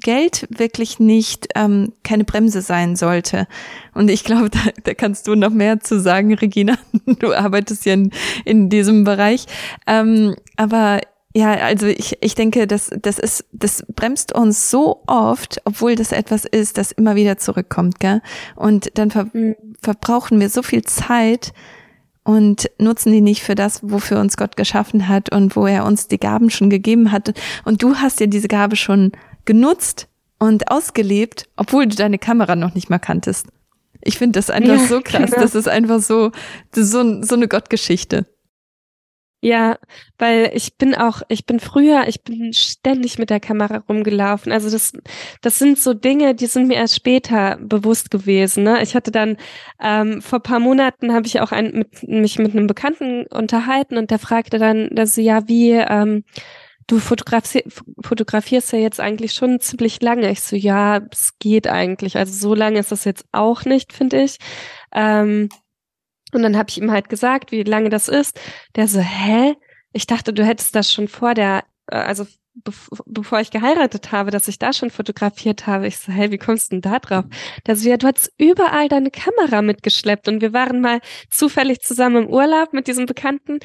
Geld 0.00 0.46
wirklich 0.50 0.98
nicht 0.98 1.48
ähm, 1.54 1.92
keine 2.02 2.24
Bremse 2.24 2.62
sein 2.62 2.96
sollte. 2.96 3.46
Und 3.94 4.10
ich 4.10 4.24
glaube, 4.24 4.50
da, 4.50 4.60
da 4.82 4.94
kannst 4.94 5.26
du 5.26 5.34
noch 5.34 5.50
mehr 5.50 5.80
zu 5.80 6.00
sagen, 6.00 6.34
Regina. 6.34 6.76
Du 7.18 7.34
arbeitest 7.34 7.84
ja 7.84 7.92
in, 7.94 8.10
in 8.44 8.70
diesem 8.70 9.04
Bereich. 9.04 9.46
Ähm, 9.86 10.34
aber 10.56 11.00
ja, 11.36 11.52
also 11.52 11.86
ich, 11.86 12.16
ich 12.20 12.34
denke, 12.34 12.66
das, 12.66 12.90
das 13.02 13.18
ist, 13.18 13.44
das 13.52 13.84
bremst 13.94 14.34
uns 14.34 14.70
so 14.70 15.02
oft, 15.06 15.60
obwohl 15.64 15.96
das 15.96 16.12
etwas 16.12 16.44
ist, 16.44 16.78
das 16.78 16.92
immer 16.92 17.14
wieder 17.14 17.38
zurückkommt, 17.38 18.00
gell? 18.00 18.22
Und 18.54 18.90
dann 18.94 19.10
ver 19.10 19.26
mhm. 19.32 19.56
verbrauchen 19.82 20.40
wir 20.40 20.48
so 20.48 20.62
viel 20.62 20.82
Zeit 20.82 21.52
und 22.22 22.70
nutzen 22.78 23.12
die 23.12 23.20
nicht 23.20 23.42
für 23.42 23.54
das, 23.54 23.80
wofür 23.82 24.20
uns 24.20 24.36
Gott 24.36 24.56
geschaffen 24.56 25.08
hat 25.08 25.30
und 25.30 25.56
wo 25.56 25.66
er 25.66 25.84
uns 25.84 26.08
die 26.08 26.18
Gaben 26.18 26.50
schon 26.50 26.70
gegeben 26.70 27.12
hat. 27.12 27.34
Und 27.64 27.82
du 27.82 27.96
hast 27.96 28.20
ja 28.20 28.26
diese 28.26 28.48
Gabe 28.48 28.76
schon 28.76 29.12
genutzt 29.44 30.08
und 30.38 30.70
ausgelebt, 30.70 31.48
obwohl 31.56 31.86
du 31.86 31.96
deine 31.96 32.18
Kamera 32.18 32.56
noch 32.56 32.74
nicht 32.74 32.90
mal 32.90 32.98
kanntest. 32.98 33.46
Ich 34.02 34.18
finde 34.18 34.38
das 34.38 34.50
einfach 34.50 34.76
ja, 34.76 34.86
so 34.86 35.00
krass. 35.00 35.30
Genau. 35.30 35.42
Das 35.42 35.54
ist 35.54 35.68
einfach 35.68 36.00
so, 36.00 36.30
so, 36.74 37.22
so 37.22 37.34
eine 37.34 37.48
Gottgeschichte. 37.48 38.26
Ja, 39.44 39.76
weil 40.16 40.52
ich 40.54 40.78
bin 40.78 40.94
auch, 40.94 41.20
ich 41.28 41.44
bin 41.44 41.60
früher, 41.60 42.08
ich 42.08 42.22
bin 42.22 42.54
ständig 42.54 43.18
mit 43.18 43.28
der 43.28 43.40
Kamera 43.40 43.84
rumgelaufen. 43.86 44.52
Also 44.52 44.70
das, 44.70 44.94
das 45.42 45.58
sind 45.58 45.78
so 45.78 45.92
Dinge, 45.92 46.34
die 46.34 46.46
sind 46.46 46.66
mir 46.66 46.76
erst 46.76 46.96
später 46.96 47.58
bewusst 47.60 48.10
gewesen. 48.10 48.64
Ne? 48.64 48.82
Ich 48.82 48.94
hatte 48.94 49.10
dann 49.10 49.36
ähm, 49.82 50.22
vor 50.22 50.40
paar 50.40 50.60
Monaten 50.60 51.12
habe 51.12 51.26
ich 51.26 51.42
auch 51.42 51.52
ein, 51.52 51.72
mit, 51.72 52.08
mich 52.08 52.38
mit 52.38 52.56
einem 52.56 52.66
Bekannten 52.66 53.26
unterhalten 53.26 53.98
und 53.98 54.10
der 54.10 54.18
fragte 54.18 54.58
dann, 54.58 54.88
dass 54.94 55.14
sie 55.14 55.24
ja 55.24 55.46
wie 55.46 55.72
ähm, 55.72 56.24
du 56.86 56.98
fotografier, 56.98 57.62
fotografierst 58.02 58.72
ja 58.72 58.78
jetzt 58.78 59.00
eigentlich 59.00 59.32
schon 59.32 59.60
ziemlich 59.60 60.02
lange. 60.02 60.30
Ich 60.30 60.40
so, 60.40 60.56
ja, 60.56 61.00
es 61.10 61.38
geht 61.38 61.66
eigentlich. 61.66 62.16
Also 62.16 62.32
so 62.32 62.54
lange 62.54 62.78
ist 62.78 62.92
das 62.92 63.04
jetzt 63.04 63.26
auch 63.32 63.64
nicht, 63.64 63.92
finde 63.92 64.22
ich. 64.22 64.38
Ähm, 64.92 65.48
und 66.32 66.42
dann 66.42 66.56
habe 66.56 66.68
ich 66.68 66.78
ihm 66.78 66.90
halt 66.90 67.08
gesagt, 67.08 67.52
wie 67.52 67.62
lange 67.62 67.90
das 67.90 68.08
ist. 68.08 68.40
Der 68.76 68.88
so, 68.88 69.00
hä? 69.00 69.54
Ich 69.92 70.06
dachte, 70.06 70.32
du 70.32 70.44
hättest 70.44 70.74
das 70.74 70.92
schon 70.92 71.08
vor 71.08 71.34
der, 71.34 71.64
äh, 71.86 71.96
also 71.96 72.26
bevor 72.54 73.40
ich 73.40 73.50
geheiratet 73.50 74.12
habe, 74.12 74.30
dass 74.30 74.46
ich 74.48 74.58
da 74.58 74.72
schon 74.72 74.90
fotografiert 74.90 75.66
habe. 75.66 75.88
Ich 75.88 75.98
so, 75.98 76.12
hey, 76.12 76.30
wie 76.30 76.38
kommst 76.38 76.70
du 76.70 76.76
denn 76.76 76.82
da 76.82 76.98
drauf? 77.00 77.24
Der 77.66 77.76
so, 77.76 77.88
ja, 77.88 77.96
du 77.96 78.06
hast 78.06 78.32
überall 78.38 78.88
deine 78.88 79.10
Kamera 79.10 79.60
mitgeschleppt 79.60 80.28
und 80.28 80.40
wir 80.40 80.52
waren 80.52 80.80
mal 80.80 81.00
zufällig 81.30 81.80
zusammen 81.80 82.24
im 82.24 82.28
Urlaub 82.28 82.72
mit 82.72 82.86
diesem 82.86 83.06
Bekannten 83.06 83.58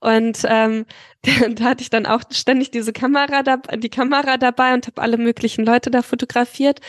und 0.00 0.42
ähm, 0.44 0.86
da 1.56 1.64
hatte 1.64 1.82
ich 1.82 1.90
dann 1.90 2.06
auch 2.06 2.22
ständig 2.30 2.70
diese 2.70 2.92
Kamera 2.92 3.42
da, 3.42 3.56
die 3.56 3.88
Kamera 3.88 4.36
dabei 4.36 4.74
und 4.74 4.86
habe 4.86 5.02
alle 5.02 5.18
möglichen 5.18 5.64
Leute 5.64 5.90
da 5.90 6.02
fotografiert 6.02 6.80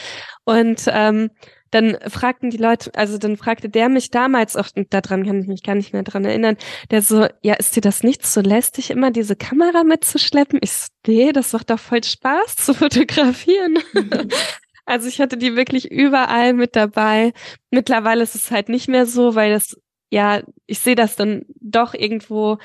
und 0.45 0.83
ähm, 0.87 1.31
dann 1.71 1.97
fragten 2.07 2.49
die 2.49 2.57
Leute, 2.57 2.91
also 2.95 3.17
dann 3.17 3.37
fragte 3.37 3.69
der 3.69 3.89
mich 3.89 4.09
damals, 4.11 4.55
auch 4.55 4.67
daran 4.89 5.25
kann 5.25 5.41
ich 5.41 5.47
mich 5.47 5.63
gar 5.63 5.75
nicht 5.75 5.93
mehr 5.93 6.03
dran 6.03 6.25
erinnern, 6.25 6.57
der 6.91 7.01
so, 7.01 7.27
ja, 7.41 7.55
ist 7.55 7.75
dir 7.75 7.81
das 7.81 8.03
nicht 8.03 8.25
so 8.25 8.41
lästig, 8.41 8.89
immer 8.89 9.11
diese 9.11 9.35
Kamera 9.35 9.83
mitzuschleppen? 9.83 10.59
Ich 10.61 10.71
so, 10.71 10.87
nee, 11.07 11.31
das 11.31 11.53
macht 11.53 11.69
doch 11.69 11.79
voll 11.79 12.03
Spaß 12.03 12.55
zu 12.55 12.73
fotografieren. 12.73 13.79
Mhm. 13.93 14.29
also 14.85 15.07
ich 15.07 15.19
hatte 15.19 15.37
die 15.37 15.55
wirklich 15.55 15.91
überall 15.91 16.53
mit 16.53 16.75
dabei. 16.75 17.33
Mittlerweile 17.71 18.23
ist 18.23 18.35
es 18.35 18.51
halt 18.51 18.69
nicht 18.69 18.87
mehr 18.87 19.05
so, 19.05 19.35
weil 19.35 19.51
das, 19.51 19.77
ja, 20.09 20.41
ich 20.65 20.79
sehe 20.79 20.95
das 20.95 21.15
dann 21.15 21.45
doch 21.59 21.93
irgendwo 21.93 22.57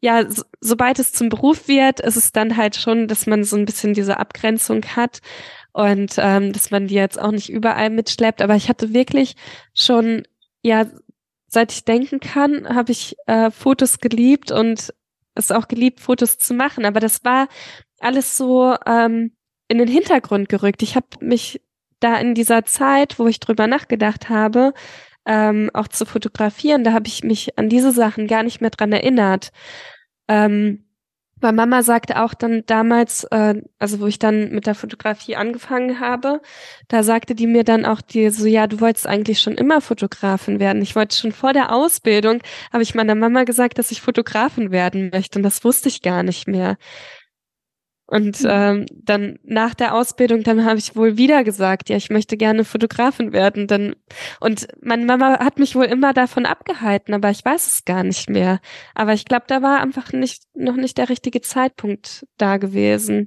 ja, 0.00 0.30
so, 0.30 0.42
sobald 0.60 0.98
es 0.98 1.12
zum 1.12 1.30
Beruf 1.30 1.66
wird, 1.66 2.00
ist 2.00 2.16
es 2.16 2.30
dann 2.30 2.58
halt 2.58 2.76
schon, 2.76 3.08
dass 3.08 3.26
man 3.26 3.42
so 3.42 3.56
ein 3.56 3.64
bisschen 3.64 3.94
diese 3.94 4.18
Abgrenzung 4.18 4.84
hat 4.94 5.20
und 5.74 6.14
ähm, 6.18 6.52
dass 6.52 6.70
man 6.70 6.86
die 6.86 6.94
jetzt 6.94 7.20
auch 7.20 7.32
nicht 7.32 7.50
überall 7.50 7.90
mitschleppt. 7.90 8.40
Aber 8.40 8.54
ich 8.54 8.68
hatte 8.68 8.94
wirklich 8.94 9.34
schon, 9.74 10.22
ja, 10.62 10.86
seit 11.48 11.72
ich 11.72 11.84
denken 11.84 12.20
kann, 12.20 12.68
habe 12.68 12.92
ich 12.92 13.16
äh, 13.26 13.50
Fotos 13.50 13.98
geliebt 13.98 14.52
und 14.52 14.94
es 15.34 15.50
auch 15.50 15.66
geliebt, 15.66 16.00
Fotos 16.00 16.38
zu 16.38 16.54
machen. 16.54 16.84
Aber 16.84 17.00
das 17.00 17.24
war 17.24 17.48
alles 17.98 18.36
so 18.36 18.76
ähm, 18.86 19.32
in 19.66 19.78
den 19.78 19.88
Hintergrund 19.88 20.48
gerückt. 20.48 20.82
Ich 20.82 20.94
habe 20.94 21.06
mich 21.20 21.60
da 21.98 22.18
in 22.18 22.36
dieser 22.36 22.64
Zeit, 22.64 23.18
wo 23.18 23.26
ich 23.26 23.40
drüber 23.40 23.66
nachgedacht 23.66 24.28
habe, 24.28 24.74
ähm, 25.26 25.70
auch 25.74 25.88
zu 25.88 26.06
fotografieren, 26.06 26.84
da 26.84 26.92
habe 26.92 27.08
ich 27.08 27.24
mich 27.24 27.58
an 27.58 27.68
diese 27.68 27.90
Sachen 27.90 28.28
gar 28.28 28.44
nicht 28.44 28.60
mehr 28.60 28.70
dran 28.70 28.92
erinnert. 28.92 29.50
Ähm, 30.28 30.83
weil 31.44 31.52
Mama 31.52 31.82
sagte 31.82 32.22
auch 32.22 32.34
dann 32.34 32.64
damals, 32.66 33.24
äh, 33.24 33.62
also 33.78 34.00
wo 34.00 34.06
ich 34.06 34.18
dann 34.18 34.50
mit 34.50 34.66
der 34.66 34.74
Fotografie 34.74 35.36
angefangen 35.36 36.00
habe, 36.00 36.40
da 36.88 37.02
sagte 37.02 37.34
die 37.34 37.46
mir 37.46 37.64
dann 37.64 37.84
auch 37.84 38.00
die 38.00 38.30
so, 38.30 38.46
ja, 38.46 38.66
du 38.66 38.80
wolltest 38.80 39.06
eigentlich 39.06 39.40
schon 39.40 39.54
immer 39.54 39.80
Fotografin 39.82 40.58
werden. 40.58 40.82
Ich 40.82 40.96
wollte 40.96 41.14
schon 41.14 41.32
vor 41.32 41.52
der 41.52 41.70
Ausbildung, 41.72 42.40
habe 42.72 42.82
ich 42.82 42.94
meiner 42.94 43.14
Mama 43.14 43.44
gesagt, 43.44 43.78
dass 43.78 43.90
ich 43.90 44.00
Fotografin 44.00 44.72
werden 44.72 45.10
möchte 45.12 45.38
und 45.38 45.42
das 45.42 45.62
wusste 45.64 45.88
ich 45.88 46.02
gar 46.02 46.22
nicht 46.22 46.48
mehr. 46.48 46.76
Und 48.14 48.42
mhm. 48.42 48.48
ähm, 48.48 48.86
dann 48.92 49.38
nach 49.42 49.74
der 49.74 49.92
Ausbildung, 49.92 50.44
dann 50.44 50.64
habe 50.64 50.78
ich 50.78 50.94
wohl 50.94 51.16
wieder 51.18 51.42
gesagt, 51.42 51.88
ja, 51.88 51.96
ich 51.96 52.10
möchte 52.10 52.36
gerne 52.36 52.62
Fotografin 52.62 53.32
werden. 53.32 53.66
Dann 53.66 53.96
und 54.38 54.68
meine 54.80 55.04
Mama 55.04 55.40
hat 55.40 55.58
mich 55.58 55.74
wohl 55.74 55.86
immer 55.86 56.12
davon 56.12 56.46
abgehalten, 56.46 57.12
aber 57.12 57.30
ich 57.30 57.44
weiß 57.44 57.66
es 57.66 57.84
gar 57.84 58.04
nicht 58.04 58.30
mehr. 58.30 58.60
Aber 58.94 59.14
ich 59.14 59.24
glaube, 59.24 59.46
da 59.48 59.62
war 59.62 59.80
einfach 59.80 60.12
nicht 60.12 60.44
noch 60.54 60.76
nicht 60.76 60.96
der 60.96 61.08
richtige 61.08 61.40
Zeitpunkt 61.40 62.24
da 62.38 62.58
gewesen. 62.58 63.26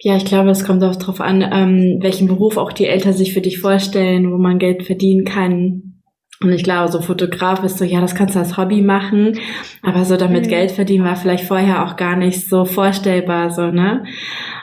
Ja, 0.00 0.16
ich 0.16 0.24
glaube, 0.24 0.50
es 0.50 0.64
kommt 0.64 0.82
auch 0.82 0.96
darauf 0.96 1.20
an, 1.20 1.42
ähm, 1.42 1.98
welchen 2.00 2.26
Beruf 2.26 2.56
auch 2.56 2.72
die 2.72 2.86
Eltern 2.86 3.12
sich 3.12 3.32
für 3.32 3.40
dich 3.40 3.60
vorstellen, 3.60 4.32
wo 4.32 4.36
man 4.36 4.58
Geld 4.58 4.82
verdienen 4.82 5.24
kann. 5.24 5.93
Und 6.40 6.52
ich 6.52 6.64
glaube, 6.64 6.90
so 6.90 7.00
Fotograf 7.00 7.62
ist 7.62 7.78
so, 7.78 7.84
ja, 7.84 8.00
das 8.00 8.14
kannst 8.14 8.34
du 8.34 8.38
als 8.38 8.56
Hobby 8.56 8.82
machen, 8.82 9.38
aber 9.82 10.04
so 10.04 10.16
damit 10.16 10.46
mhm. 10.46 10.48
Geld 10.48 10.72
verdienen 10.72 11.04
war 11.04 11.16
vielleicht 11.16 11.44
vorher 11.44 11.84
auch 11.84 11.96
gar 11.96 12.16
nicht 12.16 12.48
so 12.48 12.64
vorstellbar, 12.64 13.50
so, 13.50 13.70
ne? 13.70 14.04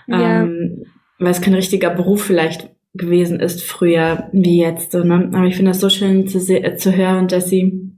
Ja. 0.08 0.42
Ähm, 0.42 0.86
weil 1.18 1.32
es 1.32 1.42
kein 1.42 1.54
richtiger 1.54 1.90
Beruf 1.90 2.24
vielleicht 2.24 2.70
gewesen 2.94 3.40
ist 3.40 3.64
früher 3.64 4.30
wie 4.34 4.60
jetzt, 4.60 4.92
so, 4.92 5.04
ne? 5.04 5.32
Aber 5.34 5.46
ich 5.46 5.56
finde 5.56 5.72
das 5.72 5.80
so 5.80 5.90
schön 5.90 6.28
zu, 6.28 6.40
zu 6.40 6.96
hören, 6.96 7.28
dass 7.28 7.50
sie, 7.50 7.94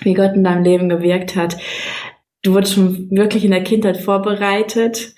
wie 0.00 0.14
Gott 0.14 0.34
in 0.34 0.44
deinem 0.44 0.64
Leben 0.64 0.88
gewirkt 0.88 1.36
hat. 1.36 1.58
Du 2.42 2.54
wurdest 2.54 2.74
schon 2.74 3.10
wirklich 3.10 3.44
in 3.44 3.50
der 3.50 3.64
Kindheit 3.64 3.98
vorbereitet. 3.98 5.14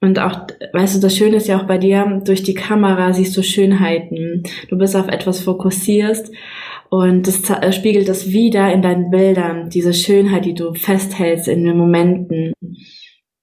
Und 0.00 0.18
auch, 0.18 0.40
weißt 0.74 0.96
du, 0.96 1.00
das 1.00 1.16
Schöne 1.16 1.36
ist 1.36 1.48
ja 1.48 1.58
auch 1.58 1.66
bei 1.66 1.78
dir, 1.78 2.20
durch 2.26 2.42
die 2.42 2.54
Kamera 2.54 3.14
siehst 3.14 3.34
du 3.36 3.42
Schönheiten. 3.42 4.42
Du 4.68 4.76
bist 4.76 4.94
auf 4.96 5.08
etwas 5.08 5.40
fokussierst 5.40 6.30
und 6.94 7.26
das 7.26 7.50
äh, 7.50 7.72
spiegelt 7.72 8.08
das 8.08 8.30
wieder 8.30 8.72
in 8.72 8.80
deinen 8.80 9.10
Bildern, 9.10 9.68
diese 9.68 9.92
Schönheit, 9.92 10.44
die 10.44 10.54
du 10.54 10.74
festhältst 10.74 11.48
in 11.48 11.64
den 11.64 11.76
Momenten. 11.76 12.52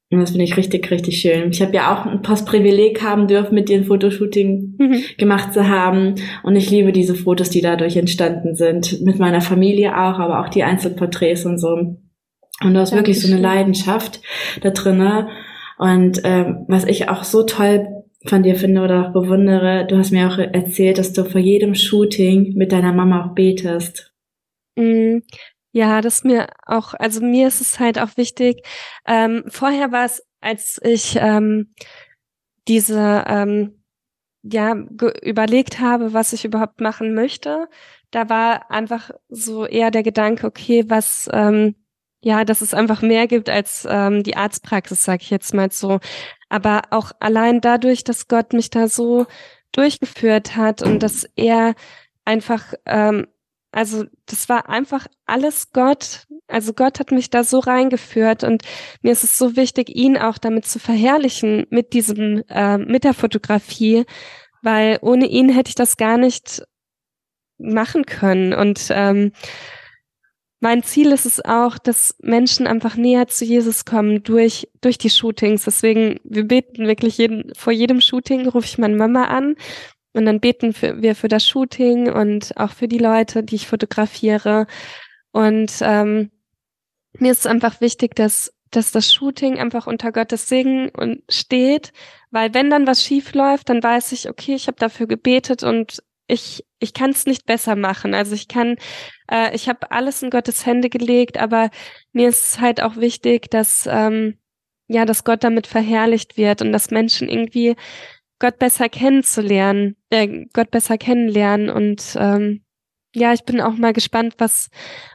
Und 0.09 0.19
das 0.21 0.29
finde 0.29 0.45
ich 0.45 0.55
richtig, 0.55 0.89
richtig 0.89 1.19
schön. 1.19 1.49
Ich 1.51 1.61
habe 1.61 1.75
ja 1.75 1.93
auch 1.93 2.05
ein 2.05 2.21
paar 2.21 2.37
Privileg 2.45 3.01
haben 3.01 3.27
dürfen, 3.27 3.55
mit 3.55 3.67
dir 3.67 3.77
ein 3.77 3.83
Fotoshooting 3.83 4.75
mhm. 4.77 5.03
gemacht 5.17 5.51
zu 5.51 5.67
haben. 5.67 6.15
Und 6.43 6.55
ich 6.55 6.69
liebe 6.69 6.93
diese 6.93 7.13
Fotos, 7.13 7.49
die 7.49 7.59
dadurch 7.59 7.97
entstanden 7.97 8.55
sind. 8.55 9.01
Mit 9.01 9.19
meiner 9.19 9.41
Familie 9.41 9.97
auch, 9.97 10.17
aber 10.17 10.39
auch 10.39 10.47
die 10.47 10.63
Einzelporträts 10.63 11.45
und 11.45 11.57
so. 11.57 11.73
Und 12.63 12.73
du 12.73 12.79
hast 12.79 12.95
wirklich 12.95 13.19
so 13.19 13.29
eine 13.29 13.41
Leidenschaft 13.41 14.21
da 14.61 14.69
drinne. 14.69 15.27
Und 15.77 16.21
ähm, 16.23 16.63
was 16.69 16.85
ich 16.85 17.09
auch 17.09 17.25
so 17.25 17.43
toll 17.43 18.00
von 18.25 18.43
dir 18.43 18.55
finde 18.55 18.81
oder 18.81 19.07
auch 19.07 19.13
bewundere, 19.13 19.85
du 19.87 19.97
hast 19.97 20.11
mir 20.11 20.27
auch 20.27 20.37
erzählt, 20.37 20.97
dass 20.97 21.13
du 21.13 21.25
vor 21.25 21.41
jedem 21.41 21.75
Shooting 21.75 22.53
mit 22.55 22.71
deiner 22.71 22.93
Mama 22.93 23.25
auch 23.25 23.33
betest. 23.33 24.13
Mm, 24.75 25.19
ja, 25.71 26.01
das 26.01 26.23
mir 26.23 26.47
auch, 26.65 26.93
also 26.93 27.21
mir 27.21 27.47
ist 27.47 27.61
es 27.61 27.79
halt 27.79 27.99
auch 27.99 28.17
wichtig. 28.17 28.65
Ähm, 29.07 29.43
vorher 29.47 29.91
war 29.91 30.05
es, 30.05 30.23
als 30.39 30.79
ich 30.83 31.17
ähm, 31.19 31.73
diese 32.67 33.23
ähm, 33.27 33.83
ja 34.43 34.75
überlegt 35.23 35.79
habe, 35.79 36.13
was 36.13 36.33
ich 36.33 36.45
überhaupt 36.45 36.81
machen 36.81 37.13
möchte, 37.13 37.67
da 38.11 38.29
war 38.29 38.69
einfach 38.69 39.11
so 39.29 39.65
eher 39.65 39.91
der 39.91 40.03
Gedanke, 40.03 40.45
okay, 40.47 40.83
was 40.87 41.29
ähm, 41.31 41.75
ja, 42.21 42.45
dass 42.45 42.61
es 42.61 42.73
einfach 42.73 43.01
mehr 43.01 43.27
gibt 43.27 43.49
als 43.49 43.87
ähm, 43.89 44.23
die 44.23 44.35
Arztpraxis, 44.37 45.03
sag 45.03 45.21
ich 45.21 45.29
jetzt 45.29 45.53
mal 45.53 45.71
so. 45.71 45.99
Aber 46.49 46.83
auch 46.91 47.11
allein 47.19 47.61
dadurch, 47.61 48.03
dass 48.03 48.27
Gott 48.27 48.53
mich 48.53 48.69
da 48.69 48.87
so 48.87 49.25
durchgeführt 49.71 50.55
hat 50.55 50.81
und 50.81 51.01
dass 51.01 51.25
er 51.35 51.75
einfach, 52.25 52.73
ähm, 52.85 53.27
also 53.71 54.05
das 54.25 54.49
war 54.49 54.69
einfach 54.69 55.07
alles 55.25 55.71
Gott. 55.71 56.27
Also 56.47 56.73
Gott 56.73 56.99
hat 56.99 57.11
mich 57.11 57.29
da 57.29 57.43
so 57.43 57.59
reingeführt 57.59 58.43
und 58.43 58.63
mir 59.01 59.13
ist 59.13 59.23
es 59.23 59.37
so 59.37 59.55
wichtig, 59.55 59.89
ihn 59.89 60.17
auch 60.17 60.37
damit 60.37 60.65
zu 60.65 60.79
verherrlichen 60.79 61.65
mit 61.69 61.93
diesem, 61.93 62.43
äh, 62.49 62.77
mit 62.77 63.03
der 63.03 63.13
Fotografie. 63.13 64.05
weil 64.61 64.99
ohne 65.01 65.25
ihn 65.27 65.49
hätte 65.49 65.69
ich 65.69 65.75
das 65.75 65.97
gar 65.97 66.17
nicht 66.17 66.63
machen 67.57 68.05
können. 68.05 68.53
Und 68.53 68.87
ähm, 68.91 69.31
mein 70.61 70.83
Ziel 70.83 71.11
ist 71.11 71.25
es 71.25 71.43
auch, 71.43 71.79
dass 71.79 72.15
Menschen 72.21 72.67
einfach 72.67 72.95
näher 72.95 73.27
zu 73.27 73.45
Jesus 73.45 73.83
kommen 73.83 74.21
durch, 74.21 74.69
durch 74.79 74.99
die 74.99 75.09
Shootings. 75.09 75.65
Deswegen, 75.65 76.19
wir 76.23 76.47
beten 76.47 76.85
wirklich 76.85 77.17
jeden, 77.17 77.51
vor 77.55 77.73
jedem 77.73 77.99
Shooting 77.99 78.47
rufe 78.47 78.67
ich 78.67 78.77
meine 78.77 78.95
Mama 78.95 79.25
an 79.25 79.55
und 80.13 80.25
dann 80.25 80.39
beten 80.39 80.75
wir 80.79 81.15
für 81.15 81.29
das 81.29 81.47
Shooting 81.47 82.11
und 82.11 82.55
auch 82.57 82.73
für 82.73 82.87
die 82.87 82.99
Leute, 82.99 83.43
die 83.43 83.55
ich 83.55 83.67
fotografiere. 83.67 84.67
Und 85.31 85.71
ähm, 85.81 86.29
mir 87.17 87.31
ist 87.31 87.39
es 87.39 87.47
einfach 87.47 87.81
wichtig, 87.81 88.15
dass, 88.15 88.53
dass 88.69 88.91
das 88.91 89.11
Shooting 89.11 89.57
einfach 89.57 89.87
unter 89.87 90.11
Gottes 90.11 90.47
Segen 90.47 90.89
und 90.89 91.23
steht, 91.27 91.91
weil 92.29 92.53
wenn 92.53 92.69
dann 92.69 92.85
was 92.85 93.03
schief 93.03 93.33
läuft, 93.33 93.69
dann 93.69 93.81
weiß 93.81 94.11
ich, 94.11 94.29
okay, 94.29 94.53
ich 94.53 94.67
habe 94.67 94.77
dafür 94.77 95.07
gebetet 95.07 95.63
und 95.63 96.03
ich, 96.31 96.65
ich 96.79 96.93
kann 96.93 97.11
es 97.11 97.25
nicht 97.25 97.45
besser 97.45 97.75
machen. 97.75 98.13
Also 98.13 98.33
ich 98.33 98.47
kann, 98.47 98.77
äh, 99.29 99.53
ich 99.55 99.67
habe 99.67 99.91
alles 99.91 100.23
in 100.23 100.29
Gottes 100.29 100.65
Hände 100.65 100.89
gelegt, 100.89 101.37
aber 101.37 101.69
mir 102.13 102.29
ist 102.29 102.61
halt 102.61 102.81
auch 102.81 102.95
wichtig, 102.95 103.51
dass 103.51 103.87
ähm, 103.91 104.37
ja, 104.87 105.05
dass 105.05 105.23
Gott 105.23 105.43
damit 105.43 105.67
verherrlicht 105.67 106.37
wird 106.37 106.61
und 106.61 106.71
dass 106.73 106.91
Menschen 106.91 107.29
irgendwie 107.29 107.75
Gott 108.39 108.59
besser 108.59 108.89
kennenzulernen, 108.89 109.95
äh, 110.09 110.45
Gott 110.53 110.71
besser 110.71 110.97
kennenlernen 110.97 111.69
und 111.69 112.15
ähm, 112.17 112.63
ja, 113.13 113.33
ich 113.33 113.43
bin 113.43 113.59
auch 113.59 113.73
mal 113.73 113.93
gespannt, 113.93 114.35
was, 114.37 114.69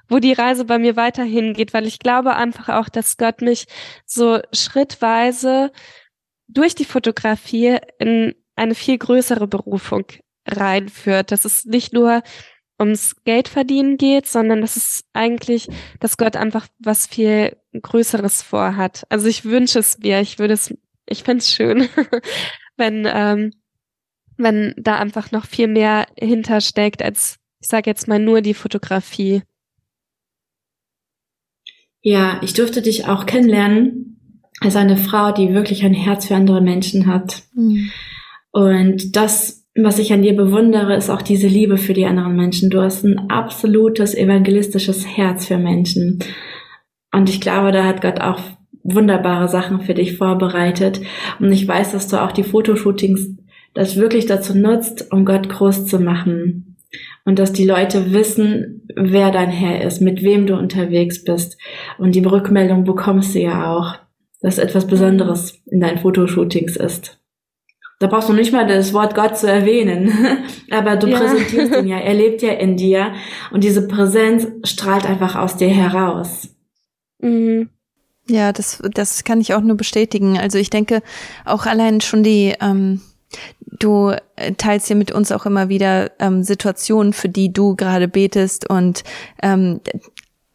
wo 0.08 0.18
die 0.18 0.34
Reise 0.34 0.66
bei 0.66 0.78
mir 0.78 0.96
weiterhin 0.96 1.54
geht, 1.54 1.72
weil 1.72 1.86
ich 1.86 1.98
glaube 1.98 2.36
einfach 2.36 2.68
auch, 2.68 2.90
dass 2.90 3.16
Gott 3.16 3.40
mich 3.40 3.66
so 4.04 4.40
schrittweise 4.52 5.72
durch 6.46 6.74
die 6.74 6.84
Fotografie 6.84 7.78
in 7.98 8.34
eine 8.54 8.74
viel 8.74 8.98
größere 8.98 9.46
Berufung 9.48 10.06
reinführt, 10.46 11.32
dass 11.32 11.44
es 11.44 11.64
nicht 11.64 11.92
nur 11.92 12.22
ums 12.78 13.16
Geld 13.24 13.48
verdienen 13.48 13.96
geht, 13.96 14.26
sondern 14.26 14.60
dass 14.60 14.76
es 14.76 15.04
eigentlich, 15.12 15.68
dass 16.00 16.16
Gott 16.16 16.36
einfach 16.36 16.66
was 16.78 17.06
viel 17.06 17.56
Größeres 17.72 18.42
vorhat. 18.42 19.06
Also 19.08 19.28
ich 19.28 19.44
wünsche 19.44 19.78
es 19.78 19.98
mir, 19.98 20.20
ich 20.20 20.38
würde 20.38 20.54
es, 20.54 20.74
ich 21.08 21.22
fände 21.22 21.38
es 21.38 21.50
schön, 21.50 21.88
wenn, 22.76 23.06
ähm, 23.10 23.52
wenn 24.36 24.74
da 24.76 24.98
einfach 24.98 25.32
noch 25.32 25.46
viel 25.46 25.68
mehr 25.68 26.06
hintersteckt, 26.18 27.02
als 27.02 27.38
ich 27.60 27.68
sage 27.68 27.88
jetzt 27.90 28.06
mal 28.06 28.18
nur 28.18 28.42
die 28.42 28.54
Fotografie. 28.54 29.42
Ja, 32.02 32.40
ich 32.42 32.52
durfte 32.52 32.82
dich 32.82 33.08
auch 33.08 33.26
kennenlernen 33.26 34.50
als 34.60 34.76
eine 34.76 34.96
Frau, 34.96 35.32
die 35.32 35.54
wirklich 35.54 35.84
ein 35.84 35.94
Herz 35.94 36.26
für 36.26 36.36
andere 36.36 36.60
Menschen 36.60 37.06
hat. 37.06 37.42
Mhm. 37.54 37.90
Und 38.52 39.16
das 39.16 39.65
was 39.82 39.98
ich 39.98 40.12
an 40.12 40.22
dir 40.22 40.34
bewundere, 40.34 40.94
ist 40.96 41.10
auch 41.10 41.22
diese 41.22 41.48
Liebe 41.48 41.76
für 41.76 41.92
die 41.92 42.06
anderen 42.06 42.36
Menschen. 42.36 42.70
Du 42.70 42.80
hast 42.80 43.04
ein 43.04 43.30
absolutes 43.30 44.14
evangelistisches 44.14 45.06
Herz 45.06 45.46
für 45.46 45.58
Menschen. 45.58 46.20
Und 47.12 47.28
ich 47.28 47.40
glaube, 47.40 47.72
da 47.72 47.84
hat 47.84 48.00
Gott 48.00 48.20
auch 48.20 48.40
wunderbare 48.82 49.48
Sachen 49.48 49.80
für 49.80 49.94
dich 49.94 50.16
vorbereitet. 50.16 51.00
Und 51.40 51.52
ich 51.52 51.66
weiß, 51.66 51.92
dass 51.92 52.08
du 52.08 52.22
auch 52.22 52.32
die 52.32 52.44
Fotoshootings 52.44 53.36
das 53.74 53.96
wirklich 53.96 54.26
dazu 54.26 54.56
nutzt, 54.56 55.12
um 55.12 55.24
Gott 55.24 55.48
groß 55.48 55.86
zu 55.86 55.98
machen. 55.98 56.76
Und 57.24 57.38
dass 57.38 57.52
die 57.52 57.66
Leute 57.66 58.12
wissen, 58.12 58.86
wer 58.94 59.30
dein 59.30 59.50
Herr 59.50 59.82
ist, 59.82 60.00
mit 60.00 60.22
wem 60.22 60.46
du 60.46 60.56
unterwegs 60.56 61.24
bist. 61.24 61.58
Und 61.98 62.14
die 62.14 62.24
Rückmeldung 62.24 62.84
bekommst 62.84 63.34
du 63.34 63.40
ja 63.40 63.74
auch, 63.74 63.96
dass 64.40 64.58
etwas 64.58 64.86
Besonderes 64.86 65.60
in 65.66 65.80
deinen 65.80 65.98
Fotoshootings 65.98 66.76
ist. 66.76 67.15
Da 67.98 68.08
brauchst 68.08 68.28
du 68.28 68.34
nicht 68.34 68.52
mal 68.52 68.66
das 68.66 68.92
Wort 68.92 69.14
Gott 69.14 69.38
zu 69.38 69.50
erwähnen. 69.50 70.12
Aber 70.70 70.96
du 70.96 71.06
ja. 71.06 71.18
präsentierst 71.18 71.76
ihn 71.76 71.88
ja, 71.88 71.98
er 71.98 72.14
lebt 72.14 72.42
ja 72.42 72.52
in 72.52 72.76
dir 72.76 73.14
und 73.50 73.64
diese 73.64 73.86
Präsenz 73.88 74.46
strahlt 74.64 75.06
einfach 75.06 75.36
aus 75.36 75.56
dir 75.56 75.68
heraus. 75.68 76.48
Mhm. 77.20 77.70
Ja, 78.28 78.52
das, 78.52 78.82
das 78.92 79.24
kann 79.24 79.40
ich 79.40 79.54
auch 79.54 79.60
nur 79.60 79.76
bestätigen. 79.76 80.36
Also 80.36 80.58
ich 80.58 80.68
denke, 80.68 81.02
auch 81.44 81.64
allein 81.64 82.00
schon 82.00 82.22
die, 82.22 82.54
ähm, 82.60 83.00
du 83.78 84.12
teilst 84.58 84.90
ja 84.90 84.96
mit 84.96 85.12
uns 85.12 85.32
auch 85.32 85.46
immer 85.46 85.68
wieder 85.68 86.10
ähm, 86.18 86.42
Situationen, 86.42 87.12
für 87.12 87.28
die 87.28 87.52
du 87.52 87.76
gerade 87.76 88.08
betest 88.08 88.68
und 88.68 89.04
ähm, 89.42 89.80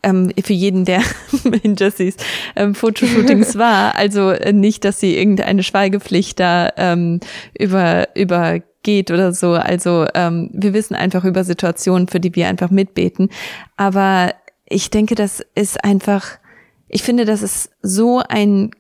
ähm, 0.04 0.32
für 0.44 0.54
jeden, 0.54 0.86
der 0.86 1.02
in 1.64 1.76
Jessys 1.76 2.16
ähm, 2.56 2.76
Fotoshootings 2.76 3.58
war. 3.58 3.96
Also 3.96 4.32
äh, 4.32 4.54
nicht, 4.54 4.84
dass 4.86 5.00
sie 5.00 5.18
irgendeine 5.18 5.64
Schweigepflicht 5.64 6.40
da 6.40 6.72
ähm, 6.78 7.20
über, 7.58 8.08
übergeht 8.16 9.12
oder 9.12 9.34
so. 9.34 9.54
Also 9.54 10.08
ähm, 10.14 10.50
wir 10.54 10.74
wissen 10.74 10.96
einfach 10.96 11.24
über 11.24 11.44
Situationen, 11.44 12.08
für 12.08 12.20
die 12.20 12.36
wir 12.36 12.48
einfach 12.48 12.72
mitbeten. 12.72 13.30
Aber 13.78 14.34
ich 14.66 14.90
denke, 14.90 15.16
das 15.16 15.46
ist 15.56 15.84
einfach, 15.84 16.40
ich 16.88 17.04
finde, 17.04 17.26
das 17.26 17.42
ist 17.42 17.72
so 17.82 18.22
ein 18.28 18.72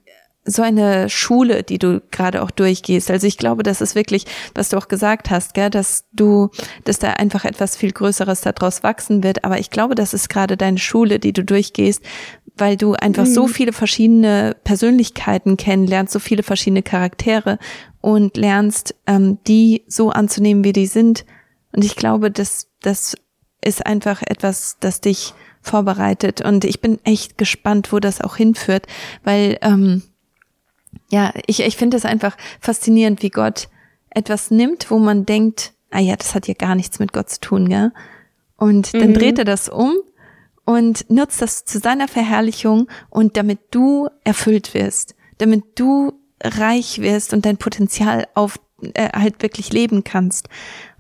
so 0.44 0.64
eine 0.64 1.08
Schule, 1.10 1.62
die 1.64 1.78
du 1.78 2.02
gerade 2.10 2.42
auch 2.42 2.50
durchgehst. 2.50 3.12
Also 3.12 3.28
ich 3.28 3.38
glaube, 3.38 3.62
das 3.62 3.80
ist 3.80 3.94
wirklich, 3.94 4.26
was 4.56 4.70
du 4.70 4.78
auch 4.78 4.88
gesagt 4.88 5.30
hast, 5.30 5.54
gell, 5.54 5.70
dass 5.70 6.06
du, 6.14 6.50
dass 6.84 6.98
da 6.98 7.12
einfach 7.12 7.46
etwas 7.46 7.76
viel 7.76 7.92
Größeres 7.92 8.42
daraus 8.42 8.82
wachsen 8.82 9.24
wird. 9.24 9.46
Aber 9.46 9.60
ich 9.60 9.70
glaube, 9.70 9.94
das 9.94 10.14
ist 10.14 10.30
gerade 10.30 10.58
deine 10.58 10.80
Schule, 10.80 11.20
die 11.20 11.32
du 11.32 11.44
durchgehst, 11.44 12.02
weil 12.58 12.76
du 12.76 12.94
einfach 12.94 13.26
mhm. 13.26 13.34
so 13.34 13.48
viele 13.48 13.72
verschiedene 13.72 14.56
Persönlichkeiten 14.64 15.58
kennenlernst, 15.58 16.14
so 16.14 16.20
viele 16.20 16.44
verschiedene 16.44 16.84
Charaktere 16.84 17.60
und 18.02 18.36
lernst, 18.36 18.96
ähm, 19.06 19.38
die 19.48 19.84
so 19.88 20.10
anzunehmen, 20.10 20.64
wie 20.64 20.74
die 20.74 20.88
sind. 20.88 21.26
Und 21.72 21.86
ich 21.86 21.96
glaube, 21.96 22.32
das, 22.32 22.68
das 22.82 23.16
ist 23.64 23.86
einfach 23.86 24.24
etwas, 24.26 24.78
das 24.80 25.02
dich 25.02 25.34
vorbereitet. 25.62 26.42
Und 26.42 26.66
ich 26.66 26.82
bin 26.82 27.00
echt 27.04 27.38
gespannt, 27.38 27.94
wo 27.94 28.00
das 28.00 28.22
auch 28.22 28.36
hinführt, 28.36 28.88
weil 29.24 29.60
ähm, 29.62 30.02
ja, 31.10 31.34
ich, 31.46 31.62
ich 31.62 31.78
finde 31.78 31.98
es 31.98 32.06
einfach 32.06 32.38
faszinierend, 32.60 33.22
wie 33.22 33.30
Gott 33.30 33.68
etwas 34.10 34.52
nimmt, 34.52 34.90
wo 34.92 35.00
man 35.00 35.26
denkt, 35.26 35.74
ah 35.90 36.00
ja, 36.00 36.16
das 36.16 36.36
hat 36.36 36.48
ja 36.48 36.54
gar 36.54 36.76
nichts 36.76 37.00
mit 37.00 37.14
Gott 37.14 37.30
zu 37.30 37.40
tun, 37.40 37.70
gell? 37.70 37.92
Und 38.58 38.94
dann 38.94 39.10
mhm. 39.10 39.14
dreht 39.16 39.40
er 39.40 39.46
das 39.46 39.70
um 39.70 39.94
und 40.66 41.10
nutzt 41.10 41.42
das 41.42 41.66
zu 41.66 41.80
seiner 41.80 42.08
Verherrlichung 42.08 42.88
und 43.10 43.36
damit 43.36 43.60
du 43.72 44.08
erfüllt 44.24 44.74
wirst, 44.74 45.16
damit 45.40 45.64
du 45.76 46.14
reich 46.44 47.02
wirst 47.02 47.34
und 47.34 47.46
dein 47.46 47.58
Potenzial 47.58 48.28
auf 48.36 48.60
äh, 48.94 49.10
halt 49.14 49.42
wirklich 49.42 49.74
leben 49.74 50.04
kannst. 50.04 50.48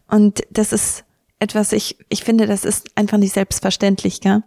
Und 0.08 0.41
das 0.49 0.73
ist 0.73 1.06
etwas, 1.39 1.71
ich, 1.71 1.97
ich 2.10 2.23
finde, 2.23 2.47
das 2.47 2.65
ist 2.65 2.89
einfach 2.95 3.17
nicht 3.17 3.34
selbstverständlich, 3.34 4.21
gell? 4.21 4.43